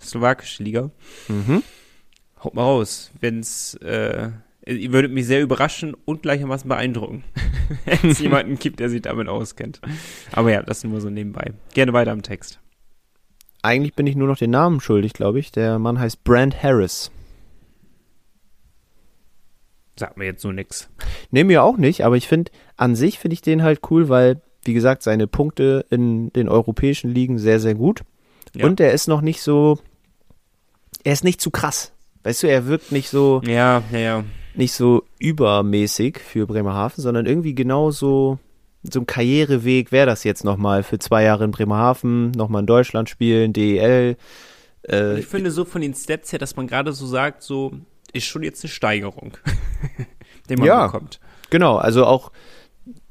[0.00, 0.90] Slowakische Liga.
[1.28, 1.62] Mhm.
[2.42, 4.30] Haut mal raus, wenn's, äh,
[4.66, 7.24] ihr würdet mich sehr überraschen und gleichermaßen beeindrucken,
[7.84, 9.80] wenn es jemanden gibt, der sich damit auskennt.
[10.32, 11.52] Aber ja, das nur so nebenbei.
[11.74, 12.60] Gerne weiter am Text.
[13.62, 15.52] Eigentlich bin ich nur noch den Namen schuldig, glaube ich.
[15.52, 17.10] Der Mann heißt Brand Harris.
[19.98, 20.88] Sagt mir jetzt so nix.
[21.30, 24.40] Nee, mir auch nicht, aber ich finde, an sich finde ich den halt cool, weil,
[24.64, 28.02] wie gesagt, seine Punkte in den europäischen Ligen sehr, sehr gut.
[28.54, 28.64] Ja.
[28.64, 29.78] Und er ist noch nicht so,
[31.04, 31.92] er ist nicht zu krass.
[32.22, 34.24] Weißt du, er wirkt nicht so, Ja, ja, ja.
[34.54, 38.38] nicht so übermäßig für Bremerhaven, sondern irgendwie genau so,
[38.82, 43.08] so ein Karriereweg wäre das jetzt nochmal für zwei Jahre in Bremerhaven, nochmal in Deutschland
[43.08, 44.16] spielen, DEL.
[44.88, 47.72] Äh, Ich finde so von den Stats her, dass man gerade so sagt, so
[48.12, 49.36] ist schon jetzt eine Steigerung,
[50.50, 50.86] den man Ja.
[50.86, 51.20] bekommt.
[51.50, 52.32] Genau, also auch,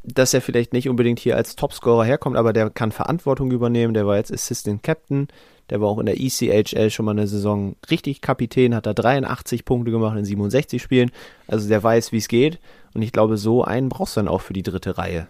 [0.04, 3.94] dass er vielleicht nicht unbedingt hier als Topscorer herkommt, aber der kann Verantwortung übernehmen.
[3.94, 5.28] Der war jetzt Assistant Captain,
[5.70, 9.66] der war auch in der ECHL schon mal eine Saison richtig Kapitän, hat da 83
[9.66, 11.12] Punkte gemacht in 67 Spielen.
[11.48, 12.60] Also der weiß, wie es geht.
[12.94, 15.28] Und ich glaube, so einen brauchst du dann auch für die dritte Reihe.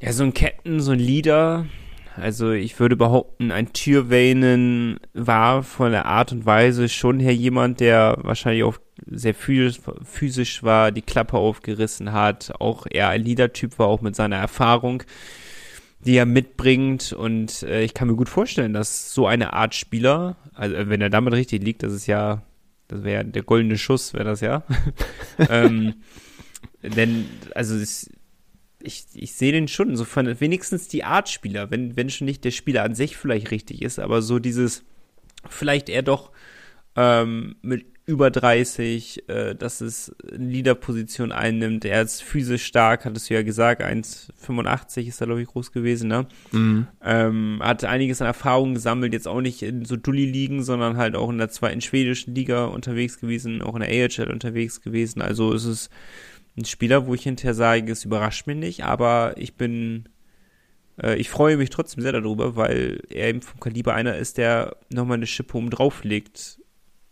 [0.00, 1.66] Ja, so ein Captain, so ein Leader.
[2.16, 7.80] Also ich würde behaupten, ein Türweinen war von der Art und Weise schon her jemand,
[7.80, 13.88] der wahrscheinlich auch sehr physisch war, die Klappe aufgerissen hat, auch eher ein Leader-Typ war,
[13.88, 15.02] auch mit seiner Erfahrung,
[16.04, 17.12] die er mitbringt.
[17.12, 21.10] Und äh, ich kann mir gut vorstellen, dass so eine Art Spieler, also wenn er
[21.10, 22.42] damit richtig liegt, das ist ja,
[22.88, 24.64] das wäre ja der goldene Schuss, wäre das ja.
[25.48, 25.94] ähm,
[26.82, 28.10] denn, also es,
[28.80, 32.44] ich, ich sehe den schon, so von wenigstens die Art Spieler, wenn, wenn schon nicht
[32.44, 34.84] der Spieler an sich vielleicht richtig ist, aber so dieses,
[35.48, 36.30] vielleicht eher doch
[36.96, 41.86] ähm, mit über 30, äh, dass es eine Leaderposition einnimmt.
[41.86, 46.08] Er ist physisch stark, hattest du ja gesagt, 1,85 ist er, glaube ich, groß gewesen,
[46.08, 46.26] ne?
[47.02, 51.30] Ähm, hat einiges an Erfahrung gesammelt, jetzt auch nicht in so Dulli-Ligen, sondern halt auch
[51.30, 55.22] in der zweiten schwedischen Liga unterwegs gewesen, auch in der AHL unterwegs gewesen.
[55.22, 55.90] Also es ist
[56.58, 60.10] ein Spieler, wo ich hinterher sage, es überrascht mich nicht, aber ich bin,
[61.02, 64.76] äh, ich freue mich trotzdem sehr darüber, weil er eben vom Kaliber einer ist, der
[64.92, 66.58] nochmal eine Schippe oben drauf legt,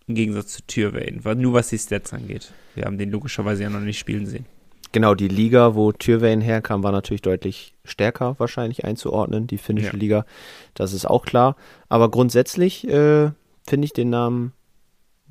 [0.07, 2.53] im Gegensatz zu Türwain, nur was die Stats angeht.
[2.75, 4.47] Wir haben den logischerweise ja noch nicht spielen sehen.
[4.93, 9.97] Genau, die Liga, wo Tyrvain herkam, war natürlich deutlich stärker wahrscheinlich einzuordnen, die finnische Ja.
[9.97, 10.27] Liga.
[10.75, 11.57] Das ist auch klar.
[11.89, 13.31] Aber grundsätzlich äh,
[13.67, 14.53] finde ich den Namen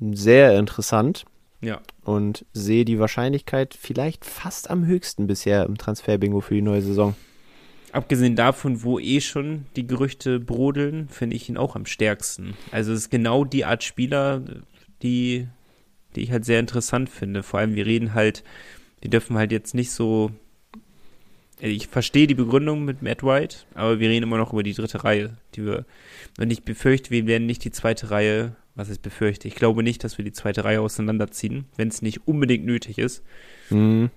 [0.00, 1.26] sehr interessant
[1.60, 1.80] Ja.
[2.02, 7.14] und sehe die Wahrscheinlichkeit vielleicht fast am höchsten bisher im Transferbingo für die neue Saison.
[7.92, 12.54] Abgesehen davon, wo eh schon die Gerüchte brodeln, finde ich ihn auch am stärksten.
[12.70, 14.42] Also es ist genau die Art Spieler,
[15.02, 15.46] die,
[16.16, 17.42] die ich halt sehr interessant finde.
[17.42, 18.44] Vor allem, wir reden halt,
[19.02, 20.30] wir dürfen halt jetzt nicht so.
[21.60, 25.04] Ich verstehe die Begründung mit Matt White, aber wir reden immer noch über die dritte
[25.04, 25.84] Reihe, die wir.
[26.40, 29.48] Und ich befürchte, wir werden nicht die zweite Reihe, was ich befürchte.
[29.48, 33.22] Ich glaube nicht, dass wir die zweite Reihe auseinanderziehen, wenn es nicht unbedingt nötig ist.
[33.68, 34.10] Mhm.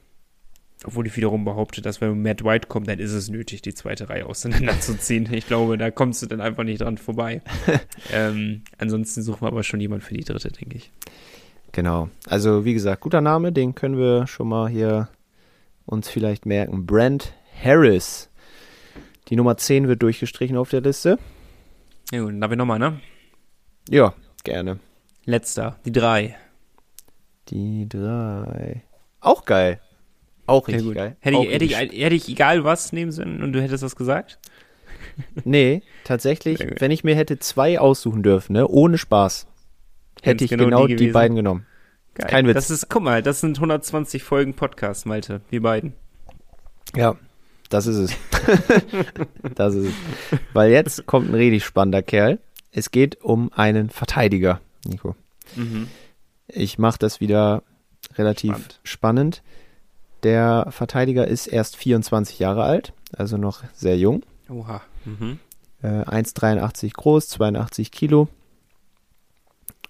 [0.85, 4.09] Obwohl ich wiederum behaupte, dass wenn Matt White kommt, dann ist es nötig, die zweite
[4.09, 5.27] Reihe auseinanderzuziehen.
[5.31, 7.41] Ich glaube, da kommst du dann einfach nicht dran vorbei.
[8.13, 10.91] ähm, ansonsten suchen wir aber schon jemand für die dritte, denke ich.
[11.71, 12.09] Genau.
[12.27, 15.09] Also wie gesagt, guter Name, den können wir schon mal hier
[15.85, 16.85] uns vielleicht merken.
[16.85, 17.33] Brent
[17.63, 18.29] Harris.
[19.29, 21.17] Die Nummer 10 wird durchgestrichen auf der Liste.
[22.11, 22.99] Ja gut, dann darf ich nochmal, ne?
[23.89, 24.13] Ja,
[24.43, 24.79] gerne.
[25.25, 26.37] Letzter, die drei.
[27.49, 28.83] Die drei.
[29.19, 29.79] Auch geil.
[30.47, 31.15] Auch richtig geil.
[31.19, 34.39] Hätte ich, hätte, ich, hätte ich egal was nehmen sollen und du hättest das gesagt?
[35.45, 39.47] Nee, tatsächlich, wenn ich mir hätte zwei aussuchen dürfen, ne, ohne Spaß,
[40.21, 41.65] hätte ich genau genau, die die, beiden genommen.
[42.15, 42.27] Geil.
[42.27, 42.55] Kein Witz.
[42.55, 45.93] Das ist, guck mal, das sind 120 Folgen Podcast, Malte, wir beiden.
[46.95, 47.15] Ja,
[47.69, 48.17] das ist es.
[49.55, 49.93] das ist es.
[50.53, 52.39] Weil jetzt kommt ein richtig spannender Kerl.
[52.71, 55.15] Es geht um einen Verteidiger, Nico.
[55.55, 55.87] Mhm.
[56.47, 57.63] Ich mache das wieder
[58.17, 58.79] relativ Spannend.
[58.83, 59.43] spannend.
[60.25, 64.23] Der Verteidiger ist erst 24 Jahre alt, also noch sehr jung.
[64.49, 64.81] Oha.
[65.05, 65.39] Mhm.
[65.83, 68.27] Äh, 1,83 groß, 82 Kilo.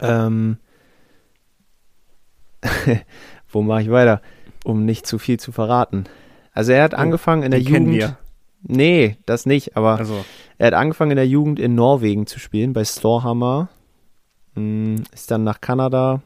[0.01, 0.57] Ähm,
[3.49, 4.21] wo mache ich weiter,
[4.65, 6.03] um nicht zu viel zu verraten?
[6.51, 7.91] Also er hat Oh, angefangen in der Jugend.
[7.93, 8.17] wir.
[8.61, 10.25] Nee, das nicht, aber Also,
[10.57, 13.69] er hat angefangen in der Jugend in Norwegen zu spielen, bei Storhamar.
[14.55, 16.21] Mm, Ist dann nach Kanada,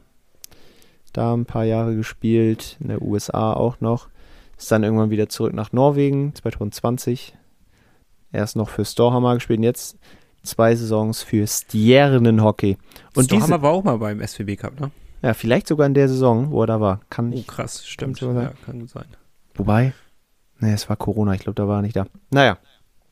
[1.12, 4.08] da ein paar Jahre gespielt, in der USA auch noch.
[4.56, 7.34] Ist dann irgendwann wieder zurück nach Norwegen, 2020.
[8.32, 9.98] Erst noch für Storhamar gespielt und jetzt
[10.42, 12.76] zwei Saisons für Stjernenhockey.
[13.14, 14.90] Und und die diese, war auch mal beim SWB Cup, ne?
[15.22, 17.00] ja, vielleicht sogar in der Saison, wo er da war.
[17.10, 18.18] Kann Oh, krass, stimmt.
[18.18, 18.36] sein.
[18.36, 19.06] Ja, kann gut sein.
[19.54, 19.92] Wobei,
[20.60, 22.06] nee, es war Corona, ich glaube, da war er nicht da.
[22.30, 22.58] Naja.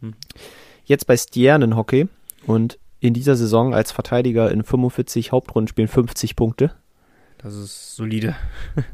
[0.01, 0.15] Hm.
[0.85, 2.09] Jetzt bei Stjernenhockey
[2.47, 6.73] und in dieser Saison als Verteidiger in 45 Hauptrundenspielen 50 Punkte.
[7.39, 8.37] Das ist solide.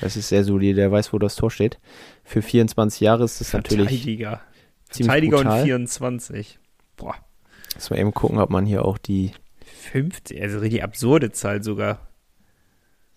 [0.00, 1.78] Das ist sehr solide, der weiß, wo das Tor steht.
[2.24, 4.40] Für 24 Jahre ist das natürlich Verteidiger.
[4.88, 5.64] Verteidiger und brutal.
[5.64, 6.58] 24.
[6.96, 7.14] Boah.
[7.74, 9.32] Muss man eben gucken, ob man hier auch die
[9.82, 12.08] 50, also richtig absurde Zahl sogar.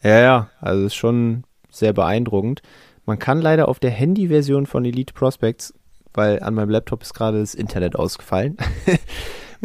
[0.03, 2.61] Ja, ja, also ist schon sehr beeindruckend.
[3.05, 5.73] Man kann leider auf der Handy-Version von Elite Prospects,
[6.13, 8.57] weil an meinem Laptop ist gerade das Internet ausgefallen,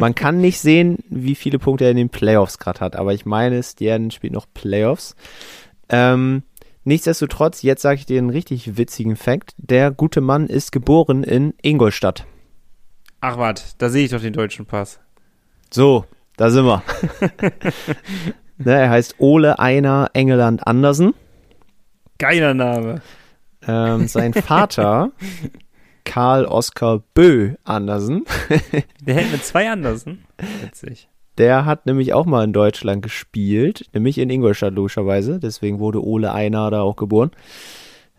[0.01, 3.27] man kann nicht sehen, wie viele Punkte er in den Playoffs gerade hat, aber ich
[3.27, 5.15] meine, Stern spielt noch Playoffs.
[5.89, 6.41] Ähm,
[6.83, 9.53] nichtsdestotrotz, jetzt sage ich dir einen richtig witzigen Fact.
[9.57, 12.25] Der gute Mann ist geboren in Ingolstadt.
[13.19, 14.99] Ach, warte, da sehe ich doch den deutschen Pass.
[15.69, 16.81] So, da sind wir.
[18.57, 21.13] ne, er heißt Ole Einer Engeland Andersen.
[22.17, 23.03] Geiler Name.
[23.67, 25.11] Ähm, sein Vater,
[26.03, 28.25] Karl Oskar Bö Andersen,
[29.05, 30.25] Der hält mit zwei Andersen.
[30.61, 31.07] Witzig.
[31.37, 36.31] der hat nämlich auch mal in Deutschland gespielt, nämlich in Ingolstadt logischerweise, deswegen wurde Ole
[36.31, 37.31] Einar da auch geboren.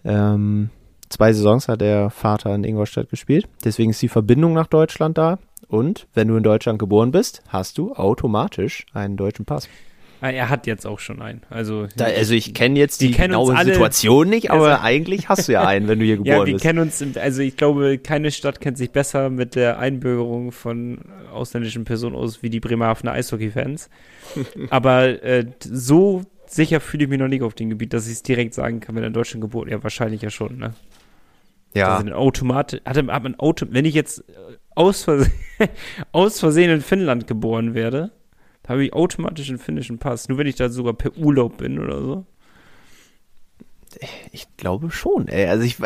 [0.04, 0.70] Ähm,
[1.08, 5.38] zwei Saisons hat der Vater in Ingolstadt gespielt, deswegen ist die Verbindung nach Deutschland da.
[5.68, 9.68] Und wenn du in Deutschland geboren bist, hast du automatisch einen deutschen Pass.
[10.22, 11.42] Ah, er hat jetzt auch schon einen.
[11.50, 15.48] Also, Da, also ich kenne jetzt Die genaue alle- Situation nicht, aber Also- eigentlich hast
[15.48, 16.64] du ja einen, wenn du hier ja, geboren wir bist.
[16.64, 21.00] kennen uns, also ich glaube, keine Stadt kennt sich besser mit der Einbürgerung von
[21.32, 23.90] ausländischen Personen aus wie die Bremerhavener Eishockey-Fans.
[24.70, 28.22] Aber äh, so sicher fühle ich mich noch nicht auf dem Gebiet, dass ich es
[28.22, 30.74] direkt sagen kann, wenn er in Deutschland geboren Ja, wahrscheinlich ja schon, ne?
[31.74, 34.32] Ja, Also automatisch, hat, hat man Auto, wenn ich jetzt äh,
[34.74, 35.32] aus Versehen,
[36.12, 38.12] aus Versehen in Finnland geboren werde,
[38.68, 40.28] habe ich automatisch einen finnischen Pass.
[40.28, 42.26] Nur wenn ich da sogar per Urlaub bin oder so.
[44.30, 45.46] Ich glaube schon, ey.
[45.46, 45.76] Also ich,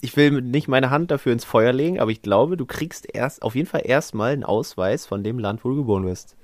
[0.00, 3.42] ich will nicht meine Hand dafür ins Feuer legen, aber ich glaube, du kriegst erst
[3.42, 6.36] auf jeden Fall erstmal einen Ausweis von dem Land, wo du geboren wirst.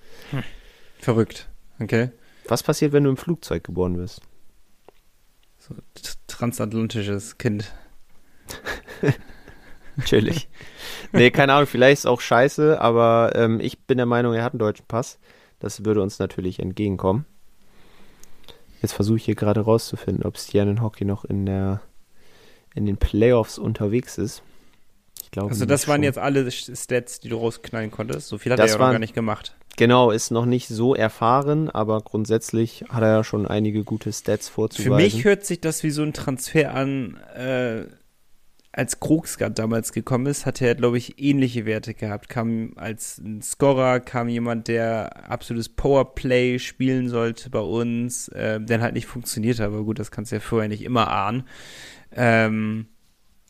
[0.99, 1.49] Verrückt.
[1.81, 2.11] Okay.
[2.47, 4.23] Was passiert, wenn du im Flugzeug geboren wirst?
[5.59, 5.75] So,
[6.27, 7.73] transatlantisches Kind.
[9.97, 10.49] Natürlich.
[11.13, 14.45] Nee, keine Ahnung, vielleicht ist es auch scheiße, aber ähm, ich bin der Meinung, er
[14.45, 15.19] hat einen deutschen Pass.
[15.61, 17.25] Das würde uns natürlich entgegenkommen.
[18.83, 21.81] Jetzt versuche ich hier gerade rauszufinden, ob Stjernen Hockey noch in der
[22.75, 24.43] in den Playoffs unterwegs ist.
[25.23, 25.51] Ich glaube.
[25.51, 26.03] Also das waren schon.
[26.05, 28.29] jetzt alle Stats, die du rausknallen konntest.
[28.29, 29.57] So viel hat Das er ja noch waren- gar nicht gemacht.
[29.77, 34.49] Genau, ist noch nicht so erfahren, aber grundsätzlich hat er ja schon einige gute Stats
[34.49, 34.97] Für vorzuweisen.
[34.97, 37.85] mich hört sich das wie so ein Transfer an, äh,
[38.73, 42.29] als Krogsgard damals gekommen ist, hatte er, glaube ich, ähnliche Werte gehabt.
[42.29, 48.81] Kam als ein Scorer, kam jemand, der absolutes Powerplay spielen sollte bei uns, äh, der
[48.81, 51.45] halt nicht funktioniert, aber gut, das kannst du ja vorher nicht immer ahnen.
[52.13, 52.87] Ähm,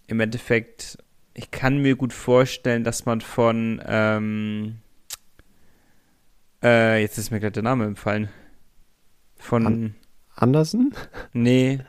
[0.06, 0.98] Im Endeffekt,
[1.34, 4.76] ich kann mir gut vorstellen, dass man von, ähm,
[6.62, 8.28] äh, jetzt ist mir gerade der Name empfallen.
[9.36, 9.66] Von.
[9.66, 9.94] An-
[10.34, 10.94] Andersen?
[11.32, 11.80] Nee.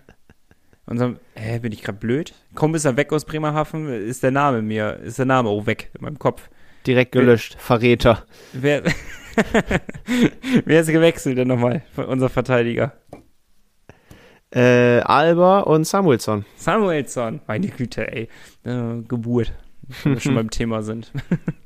[0.89, 2.33] Unserem, hä, bin ich gerade blöd?
[2.55, 3.87] Komm, ist er weg aus Bremerhaven?
[3.89, 6.49] Ist der Name mir, ist der Name auch weg in meinem Kopf.
[6.87, 7.57] Direkt gelöscht.
[7.59, 8.25] Verräter.
[8.53, 8.81] Wer,
[10.65, 11.83] wer ist gewechselt denn nochmal?
[11.95, 12.93] Unser Verteidiger.
[14.49, 16.45] Äh, Alba und Samuelsson.
[16.55, 17.41] Samuelsson.
[17.45, 18.27] Meine Güte, ey.
[18.63, 19.53] Äh, Geburt.
[20.03, 21.11] Wenn wir schon beim Thema sind.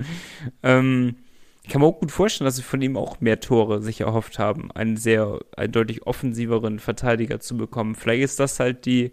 [0.63, 1.15] ähm,
[1.63, 4.37] ich kann mir auch gut vorstellen, dass sie von ihm auch mehr Tore sich erhofft
[4.37, 7.95] haben, einen sehr, einen deutlich offensiveren Verteidiger zu bekommen.
[7.95, 9.11] Vielleicht ist das halt die,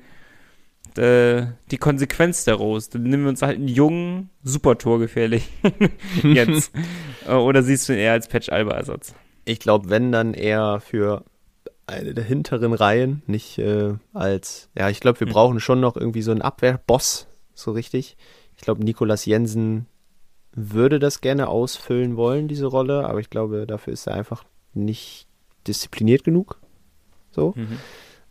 [0.96, 2.88] äh, die Konsequenz daraus?
[2.88, 5.48] Dann nehmen wir uns halt einen jungen, super torgefährlich
[6.24, 6.72] jetzt.
[7.26, 9.14] Äh, Oder siehst du ihn eher als Patch-Alba-Ersatz?
[9.44, 11.24] Ich glaube, wenn dann eher für
[11.86, 15.32] eine der hinteren Reihen, nicht äh, als, ja, ich glaube, wir Mhm.
[15.32, 18.16] brauchen schon noch irgendwie so einen Abwehrboss, so richtig.
[18.56, 19.84] Ich glaube, Nikolas Jensen
[20.52, 24.44] würde das gerne ausfüllen wollen, diese Rolle, aber ich glaube, dafür ist er einfach
[24.74, 25.26] nicht
[25.66, 26.58] diszipliniert genug.
[27.30, 27.54] So.
[27.56, 27.78] Mhm.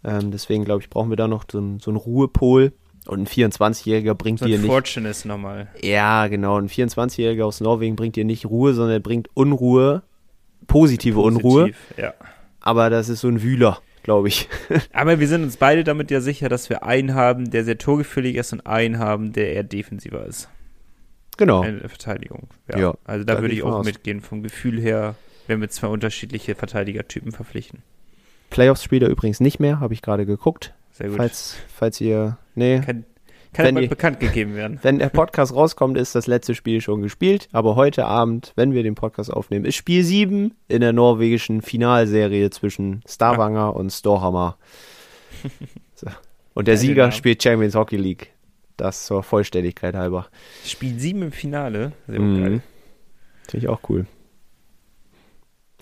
[0.03, 2.73] Ähm, deswegen, glaube ich, brauchen wir da noch so, einen- so einen Ruhepol.
[3.07, 4.67] Und ein 24-Jähriger bringt So dir nicht.
[4.67, 5.67] Fortunist nochmal.
[5.81, 6.57] Ja, genau.
[6.59, 10.03] Ein 24-Jähriger aus Norwegen bringt dir nicht Ruhe, sondern er bringt Unruhe,
[10.67, 11.61] positive Unruhe.
[11.71, 12.13] Positiv, Ja.
[12.61, 14.47] Aber das ist so ein Wühler, glaube ich.
[14.93, 18.35] Aber wir sind uns beide damit ja sicher, dass wir einen haben, der sehr torgefällig
[18.35, 20.49] ist und einen haben, der eher defensiver ist.
[21.39, 21.63] Genau.
[21.63, 22.47] in der Verteidigung.
[22.71, 22.77] Ja.
[22.79, 23.85] Ja, also da da würde ich auch aus.
[23.85, 25.15] mitgehen vom Gefühl her,
[25.47, 27.81] wenn wir zwei unterschiedliche Verteidigertypen verpflichten.
[28.51, 30.73] Playoffs spielt er übrigens nicht mehr, habe ich gerade geguckt.
[30.91, 31.17] Sehr gut.
[31.17, 32.37] Falls, falls ihr.
[32.55, 32.81] Nee.
[32.85, 33.05] kann
[33.51, 34.77] kann wenn ja die- bekannt gegeben werden.
[34.83, 37.49] Wenn der Podcast rauskommt, ist das letzte Spiel schon gespielt.
[37.51, 42.51] Aber heute Abend, wenn wir den Podcast aufnehmen, ist Spiel 7 in der norwegischen Finalserie
[42.51, 44.57] zwischen Stavanger und Storhamar.
[45.95, 46.07] So.
[46.53, 48.31] Und der Geile Sieger spielt Champions Hockey League.
[48.79, 50.27] Das zur Vollständigkeit halber.
[50.65, 51.91] Spiel 7 im Finale.
[52.07, 52.41] Sehr Mhm.
[52.41, 52.61] geil.
[53.47, 54.05] Finde ich auch cool.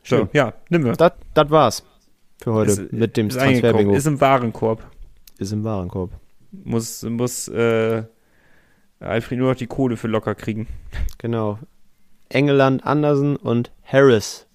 [0.03, 0.29] So, Schön.
[0.33, 0.93] ja, nimm wir.
[0.93, 1.83] Das, das war's
[2.41, 3.95] für heute Ist- mit dem ist eingekauft, Transferbingo.
[3.95, 4.85] Ist im Warenkorb.
[5.37, 6.11] Ist im Warenkorb.
[6.51, 8.03] Muss, muss äh,
[8.99, 10.67] Alfred nur noch die Kohle für locker kriegen.
[11.17, 11.59] Genau.
[12.29, 14.45] Engeland, Andersen und Harris.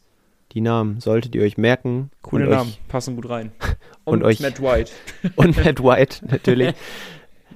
[0.53, 2.11] Die Namen solltet ihr euch merken.
[2.23, 3.53] Coole und Namen, Euch, passen gut rein.
[4.05, 4.91] und euch- Matt White.
[5.37, 6.75] und Matt White natürlich.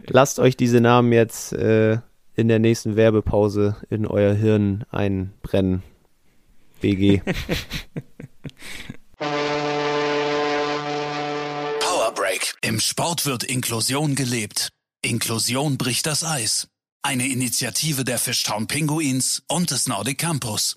[0.09, 1.99] Lasst euch diese Namen jetzt äh,
[2.35, 5.83] in der nächsten Werbepause in euer Hirn einbrennen.
[6.81, 7.21] BG.
[11.81, 12.55] Power Break.
[12.63, 14.69] Im Sport wird Inklusion gelebt.
[15.03, 16.69] Inklusion bricht das Eis.
[17.03, 20.77] Eine Initiative der Fishtown Pinguins und des Nordic Campus.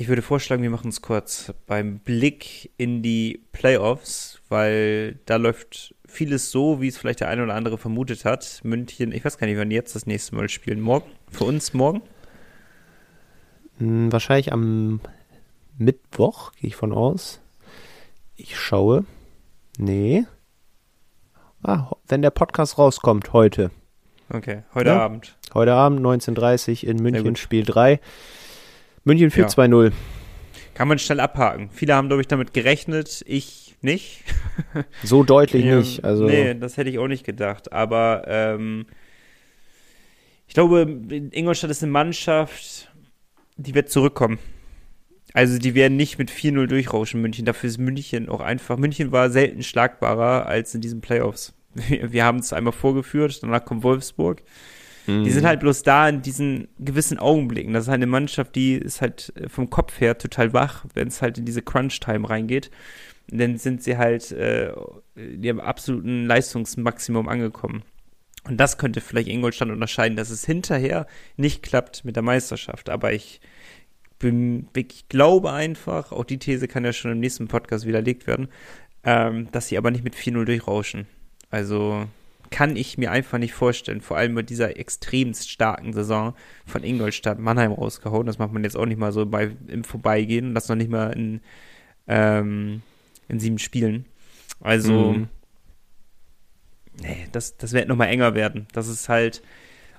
[0.00, 5.92] Ich würde vorschlagen, wir machen es kurz beim Blick in die Playoffs, weil da läuft
[6.06, 8.60] vieles so, wie es vielleicht der eine oder andere vermutet hat.
[8.62, 10.80] München, ich weiß gar nicht, wann jetzt das nächste Mal spielen.
[10.80, 11.10] Morgen?
[11.32, 12.02] Für uns morgen?
[13.78, 15.00] Hm, wahrscheinlich am
[15.78, 17.40] Mittwoch, gehe ich von aus.
[18.36, 19.04] Ich schaue.
[19.78, 20.26] Nee.
[21.60, 23.72] Ah, wenn der Podcast rauskommt, heute.
[24.32, 25.00] Okay, heute Ja.
[25.00, 25.36] Abend.
[25.54, 27.34] Heute Abend, 19.30 in München.
[27.34, 27.98] Spiel 3.
[29.04, 29.64] München führt Ja.
[29.64, 29.92] 2-0.
[30.74, 31.70] Kann man schnell abhaken.
[31.72, 34.22] Viele haben, glaube ich, damit gerechnet, ich nicht.
[35.02, 36.04] So deutlich Ja, nicht.
[36.04, 37.72] Also, Nee, das hätte ich auch nicht gedacht.
[37.72, 38.86] Aber ähm,
[40.46, 40.86] ich glaube,
[41.32, 42.92] Ingolstadt ist eine Mannschaft,
[43.56, 44.38] die wird zurückkommen.
[45.34, 47.44] Also die werden nicht mit 4-0 durchrauschen, München.
[47.44, 48.78] Dafür ist München auch einfach.
[48.78, 51.54] München war selten schlagbarer als in diesen Playoffs.
[51.74, 54.42] Wir, wir haben es einmal vorgeführt, danach kommt Wolfsburg.
[55.08, 55.24] Mhm.
[55.24, 57.72] Die sind halt bloß da in diesen gewissen Augenblicken.
[57.72, 61.08] Das ist halt eine Mannschaft, die ist halt äh, vom Kopf her total wach, wenn
[61.08, 62.70] es halt in diese Crunch-Time reingeht.
[63.30, 64.72] Dann sind sie halt äh,
[65.16, 67.82] in ihrem absoluten Leistungsmaximum angekommen.
[68.44, 71.06] Und das könnte vielleicht Ingolstadt unterscheiden, dass es hinterher
[71.36, 72.88] nicht klappt mit der Meisterschaft.
[72.88, 73.40] Aber ich
[74.18, 78.48] bin, ich glaube einfach, auch die These kann ja schon im nächsten Podcast widerlegt werden,
[79.04, 81.06] ähm, dass sie aber nicht mit 4-0 durchrauschen.
[81.50, 82.06] Also
[82.50, 86.34] kann ich mir einfach nicht vorstellen, vor allem mit dieser extremst starken Saison
[86.66, 88.26] von Ingolstadt Mannheim rausgehauen.
[88.26, 90.90] Das macht man jetzt auch nicht mal so bei, im Vorbeigehen und das noch nicht
[90.90, 91.40] mal in,
[92.06, 92.82] ähm,
[93.28, 94.04] in sieben Spielen.
[94.60, 95.28] Also, Mhm.
[97.00, 98.66] nee, das, das wird nochmal enger werden.
[98.72, 99.42] Das ist halt,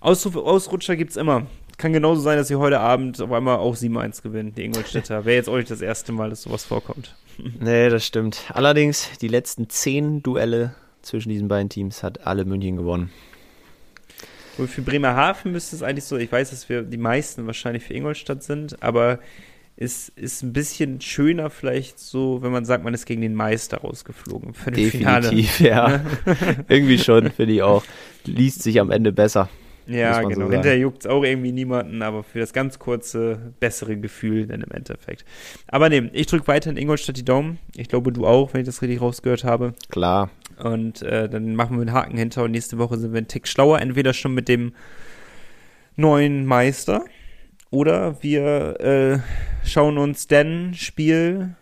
[0.01, 1.47] Ausruf, Ausrutscher gibt's immer.
[1.77, 5.23] Kann genauso sein, dass sie heute Abend auf einmal auch 7-1 gewinnen, die Ingolstädter.
[5.23, 7.15] Wäre jetzt auch nicht das erste Mal, dass sowas vorkommt.
[7.61, 8.43] Nee, das stimmt.
[8.53, 13.11] Allerdings, die letzten zehn Duelle zwischen diesen beiden Teams hat alle München gewonnen.
[14.57, 17.93] Und für Bremerhaven müsste es eigentlich so, ich weiß, dass wir die meisten wahrscheinlich für
[17.93, 19.19] Ingolstadt sind, aber
[19.77, 23.77] es ist ein bisschen schöner vielleicht so, wenn man sagt, man ist gegen den Meister
[23.77, 26.01] rausgeflogen für den Definitiv, Finale.
[26.01, 26.01] ja.
[26.67, 27.85] Irgendwie schon, finde ich auch.
[28.25, 29.47] Liest sich am Ende besser.
[29.87, 30.41] Ja, so genau.
[30.41, 30.51] sagen.
[30.51, 34.71] Hinterher juckt es auch irgendwie niemanden, aber für das ganz kurze, bessere Gefühl dann im
[34.71, 35.25] Endeffekt.
[35.67, 37.57] Aber nee, ich drücke weiter in Ingolstadt die Daumen.
[37.75, 39.73] Ich glaube, du auch, wenn ich das richtig rausgehört habe.
[39.89, 40.29] Klar.
[40.63, 43.47] Und äh, dann machen wir einen Haken hinter und nächste Woche sind wir einen Tick
[43.47, 43.79] schlauer.
[43.79, 44.73] Entweder schon mit dem
[45.95, 47.05] neuen Meister
[47.69, 49.19] oder wir äh,
[49.67, 51.55] schauen uns dann Spiel,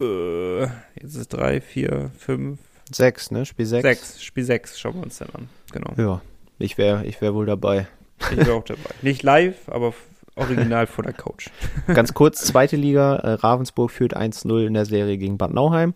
[0.00, 2.58] äh, jetzt ist drei, vier, fünf,
[2.92, 3.46] Sechs, ne?
[3.46, 3.82] Spiel sechs.
[3.82, 5.48] sechs, Spiel sechs schauen wir uns dann an.
[5.72, 5.94] Genau.
[5.96, 6.20] Ja,
[6.58, 7.86] ich wäre ich wär wohl dabei.
[8.30, 8.90] Ich bin auch dabei.
[9.02, 9.94] Nicht live, aber
[10.36, 11.48] original vor der Couch.
[11.86, 15.94] Ganz kurz, zweite Liga, äh, Ravensburg führt 1-0 in der Serie gegen Bad Nauheim.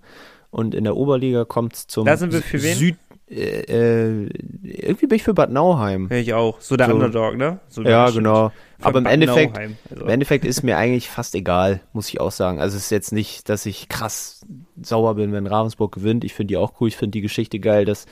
[0.51, 2.75] Und in der Oberliga kommt es zum Da sind wir für wen?
[2.77, 2.97] Süd
[3.31, 4.29] äh, äh,
[4.63, 6.09] irgendwie bin ich für Bad Nauheim.
[6.11, 6.59] Ich auch.
[6.63, 6.95] So der So.
[6.95, 7.61] Underdog, ne?
[7.69, 8.53] So Ja, genau.
[8.81, 10.03] Aber im Bad Endeffekt, Nauheim, also.
[10.05, 12.59] im Endeffekt ist mir eigentlich fast egal, muss ich auch sagen.
[12.59, 14.47] Also es ist jetzt nicht, dass ich krass
[14.83, 16.25] sauer bin, wenn Ravensburg gewinnt.
[16.25, 16.89] Ich finde die auch cool.
[16.89, 18.07] Ich finde die Geschichte geil, dass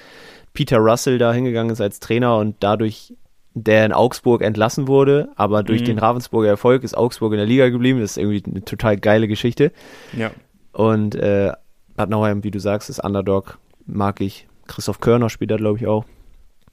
[0.53, 3.15] Peter Russell da hingegangen ist als Trainer und dadurch
[3.55, 5.85] der in Augsburg entlassen wurde, aber durch Mhm.
[5.87, 8.01] den Ravensburger Erfolg ist Augsburg in der Liga geblieben.
[8.01, 9.73] Das ist irgendwie eine total geile Geschichte.
[10.15, 10.31] Ja.
[10.73, 11.53] Und äh,
[11.97, 14.47] Bad Nauheim, wie du sagst, ist Underdog, mag ich.
[14.67, 16.05] Christoph Körner spielt da, glaube ich, auch.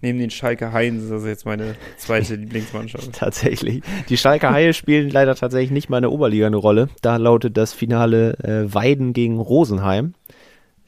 [0.01, 3.09] Neben den Schalke Heinz ist das jetzt meine zweite Lieblingsmannschaft.
[3.13, 3.81] Tatsächlich.
[4.09, 6.89] Die Schalke Haie spielen leider tatsächlich nicht mal in der Oberliga eine Rolle.
[7.01, 10.13] Da lautet das Finale äh, Weiden gegen Rosenheim.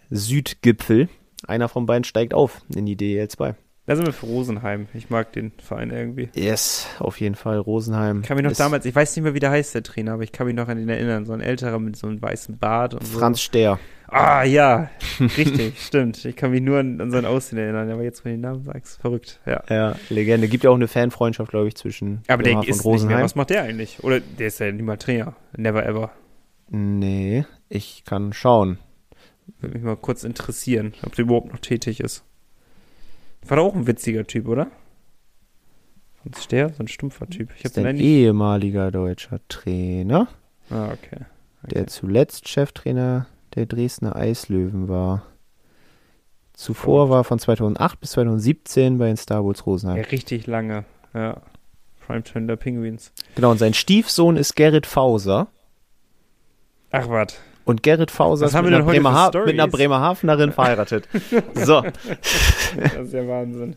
[0.09, 1.07] Südgipfel.
[1.47, 3.55] Einer von beiden steigt auf in die DEL 2.
[3.86, 4.88] Da sind wir für Rosenheim.
[4.93, 6.29] Ich mag den Verein irgendwie.
[6.33, 7.59] Yes, auf jeden Fall.
[7.59, 8.21] Rosenheim.
[8.21, 10.23] Ich kann mich noch damals, ich weiß nicht mehr, wie der heißt, der Trainer, aber
[10.23, 11.25] ich kann mich noch an ihn erinnern.
[11.25, 13.79] So ein älterer mit so einem weißen Bart und Franz Stehr.
[14.07, 14.89] Ah, ja.
[15.19, 16.23] Richtig, stimmt.
[16.25, 18.63] Ich kann mich nur an, an sein Aussehen erinnern, aber jetzt, wenn du den Namen
[18.63, 19.39] sagst, verrückt.
[19.45, 19.63] Ja.
[19.69, 20.47] Ja, Legende.
[20.47, 22.93] Gibt ja auch eine Fanfreundschaft, glaube ich, zwischen Aber der Bremerhaven ist und nicht mehr.
[22.93, 23.23] Rosenheim.
[23.23, 24.03] Was macht der eigentlich?
[24.03, 25.35] Oder der ist ja nicht mal Trainer.
[25.57, 26.11] Never ever.
[26.69, 28.77] Nee, ich kann schauen.
[29.59, 32.23] Würde mich mal kurz interessieren, ob der überhaupt noch tätig ist.
[33.47, 34.67] War doch auch ein witziger Typ, oder?
[36.23, 37.49] Sonst Steher, so ein stumpfer Typ.
[37.57, 40.27] Ich Ist ein ehemaliger deutscher Trainer,
[40.71, 41.25] Ah, okay.
[41.69, 45.23] der zuletzt Cheftrainer der Dresdner Eislöwen war.
[46.53, 50.03] Zuvor war von 2008 bis 2017 bei den Star Wars Ja, Rosenheim.
[50.05, 50.85] richtig lange.
[51.13, 51.41] Ja.
[52.05, 53.11] Primetime der Penguins.
[53.35, 55.47] Genau, und sein Stiefsohn ist Gerrit Fauser.
[56.91, 57.35] Ach, was.
[57.65, 58.83] Und Gerrit Fauser ist mit einer,
[59.29, 59.45] Stories?
[59.51, 61.09] mit einer Bremerhavenerin verheiratet.
[61.55, 63.75] So, Das ist ja Wahnsinn.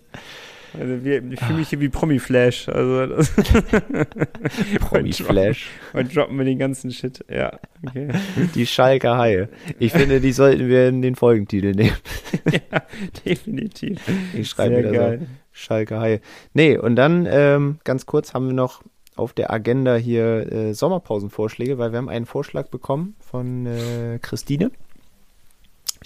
[0.74, 2.68] Also wir, ich fühle mich hier wie Promi-Flash.
[2.68, 3.30] Also das
[4.80, 5.68] Promi-Flash.
[5.92, 7.24] Heute droppen wir den ganzen Shit.
[7.30, 8.08] Ja, okay.
[8.54, 9.48] Die Schalker Haie.
[9.78, 11.96] Ich finde, die sollten wir in den Folgentitel nehmen.
[12.52, 12.82] ja,
[13.24, 14.00] definitiv.
[14.34, 15.18] Ich schreibe Sehr wieder geil.
[15.20, 15.26] so.
[15.52, 16.20] Schalke Haie.
[16.54, 18.82] Nee, und dann ähm, ganz kurz haben wir noch
[19.16, 24.70] auf der Agenda hier äh, Sommerpausenvorschläge, weil wir haben einen Vorschlag bekommen von äh, Christine.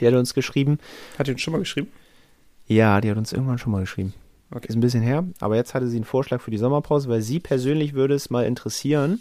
[0.01, 0.79] Die hat uns geschrieben.
[1.19, 1.89] Hat die uns schon mal geschrieben?
[2.67, 4.15] Ja, die hat uns irgendwann schon mal geschrieben.
[4.55, 4.67] Okay.
[4.69, 7.41] Ist ein bisschen her, aber jetzt hatte sie einen Vorschlag für die Sommerpause, weil sie
[7.41, 9.21] persönlich würde es mal interessieren,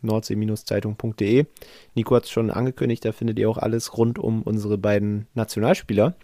[0.05, 1.47] nordsee-zeitung.de.
[1.95, 6.15] Nico hat es schon angekündigt, da findet ihr auch alles rund um unsere beiden Nationalspieler,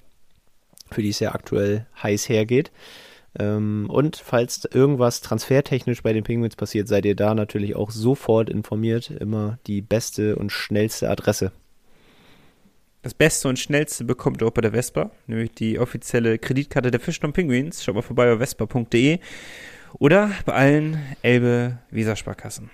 [0.90, 2.70] für die es ja aktuell heiß hergeht.
[3.38, 8.50] Ähm, und falls irgendwas transfertechnisch bei den Penguins passiert, seid ihr da natürlich auch sofort
[8.50, 9.10] informiert.
[9.10, 11.52] Immer die beste und schnellste Adresse.
[13.02, 17.00] Das Beste und Schnellste bekommt ihr auch bei der Vespa, nämlich die offizielle Kreditkarte der
[17.00, 17.82] Fischton Penguins.
[17.82, 19.20] Schaut mal vorbei bei vespa.de
[19.94, 22.68] oder bei allen Elbe-Weser-Sparkassen.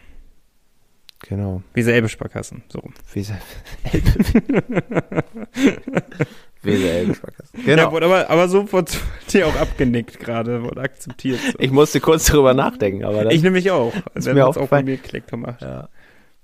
[1.21, 1.63] Genau.
[1.75, 2.81] Weser-Elbe-Sparkassen, so.
[2.81, 2.93] rum.
[6.67, 7.53] Weser, Weser-Elbe-Sparkasse.
[7.57, 7.93] Ja, Genau.
[7.93, 8.99] wurde aber, aber sofort
[9.33, 11.41] dir auch abgenickt gerade, wurde akzeptiert.
[11.41, 11.59] So.
[11.59, 13.93] Ich musste kurz darüber nachdenken, aber das Ich nämlich auch.
[14.15, 15.63] Also mir wir haben es auch bei mir Klick gemacht.
[15.63, 15.89] Ja.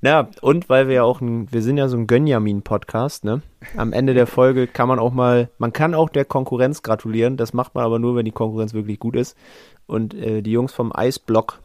[0.05, 3.41] Ja, und weil wir ja auch ein, wir sind ja so ein Gönjamin-Podcast, ne?
[3.77, 7.53] Am Ende der Folge kann man auch mal, man kann auch der Konkurrenz gratulieren, das
[7.53, 9.37] macht man aber nur, wenn die Konkurrenz wirklich gut ist.
[9.87, 11.61] Und äh, die Jungs vom Eisblock,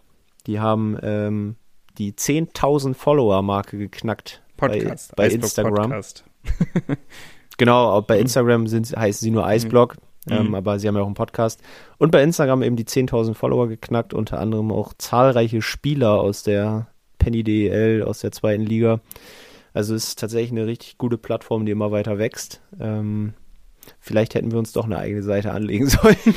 [0.45, 1.55] die haben ähm,
[1.97, 5.15] die 10.000 Follower-Marke geknackt Podcast.
[5.15, 5.89] bei, bei Instagram.
[5.89, 6.23] Podcast.
[7.57, 9.95] Genau, auch bei Instagram sind, heißen sie nur Eisblock,
[10.29, 10.55] ähm, Mhm.
[10.55, 11.61] aber sie haben ja auch einen Podcast.
[11.97, 16.87] Und bei Instagram eben die 10.000 Follower geknackt, unter anderem auch zahlreiche Spieler aus der
[17.17, 18.99] Penny DEL, aus der zweiten Liga.
[19.73, 22.61] Also es ist tatsächlich eine richtig gute Plattform, die immer weiter wächst.
[22.79, 23.33] Ähm,
[23.99, 26.15] vielleicht hätten wir uns doch eine eigene Seite anlegen sollen.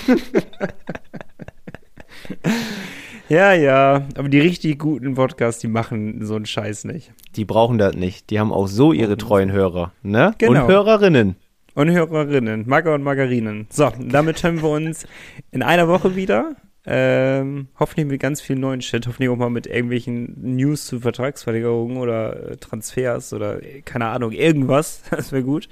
[3.30, 7.12] Ja, ja, aber die richtig guten Podcasts, die machen so einen Scheiß nicht.
[7.36, 8.28] Die brauchen das nicht.
[8.30, 10.34] Die haben auch so ihre treuen Hörer, ne?
[10.38, 10.62] Genau.
[10.62, 11.36] Und Hörerinnen.
[11.76, 13.68] Und Hörerinnen, Magger und Margarinen.
[13.70, 15.06] So, damit hören wir uns
[15.52, 16.56] in einer Woche wieder.
[16.84, 21.98] Ähm, hoffentlich mit ganz viel neuen Shit, hoffentlich auch mal mit irgendwelchen News zu Vertragsverlängerungen
[21.98, 25.02] oder äh, Transfers oder äh, keine Ahnung, irgendwas.
[25.10, 25.68] Das wäre gut.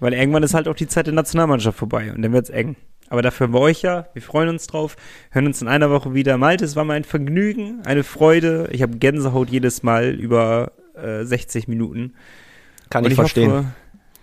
[0.00, 2.76] Weil irgendwann ist halt auch die Zeit der Nationalmannschaft vorbei und dann wird's eng.
[3.08, 4.96] Aber dafür haben wir euch ja, wir freuen uns drauf,
[5.30, 6.38] hören uns in einer Woche wieder.
[6.38, 8.68] Malte, es war mal ein Vergnügen, eine Freude.
[8.72, 12.14] Ich habe Gänsehaut jedes Mal über äh, 60 Minuten.
[12.90, 13.52] Kann Und ich verstehen.
[13.52, 13.64] Hoffe,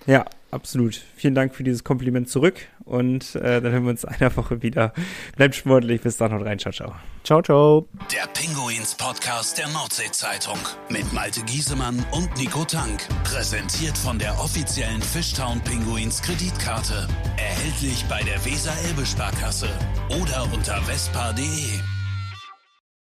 [0.07, 1.01] ja, absolut.
[1.15, 2.55] Vielen Dank für dieses Kompliment zurück
[2.91, 4.93] und äh, dann hören wir uns in einer Woche wieder.
[5.37, 6.93] Bleibt sportlich, bis dann und rein, ciao, ciao.
[7.23, 7.87] ciao, ciao.
[8.11, 10.57] Der Pinguins Podcast der Nordsee-Zeitung
[10.89, 13.07] mit Malte Giesemann und Nico Tank.
[13.23, 17.07] Präsentiert von der offiziellen Fishtown Pinguins Kreditkarte.
[17.37, 19.69] Erhältlich bei der Weser-Elbe-Sparkasse
[20.09, 22.00] oder unter vespa.de.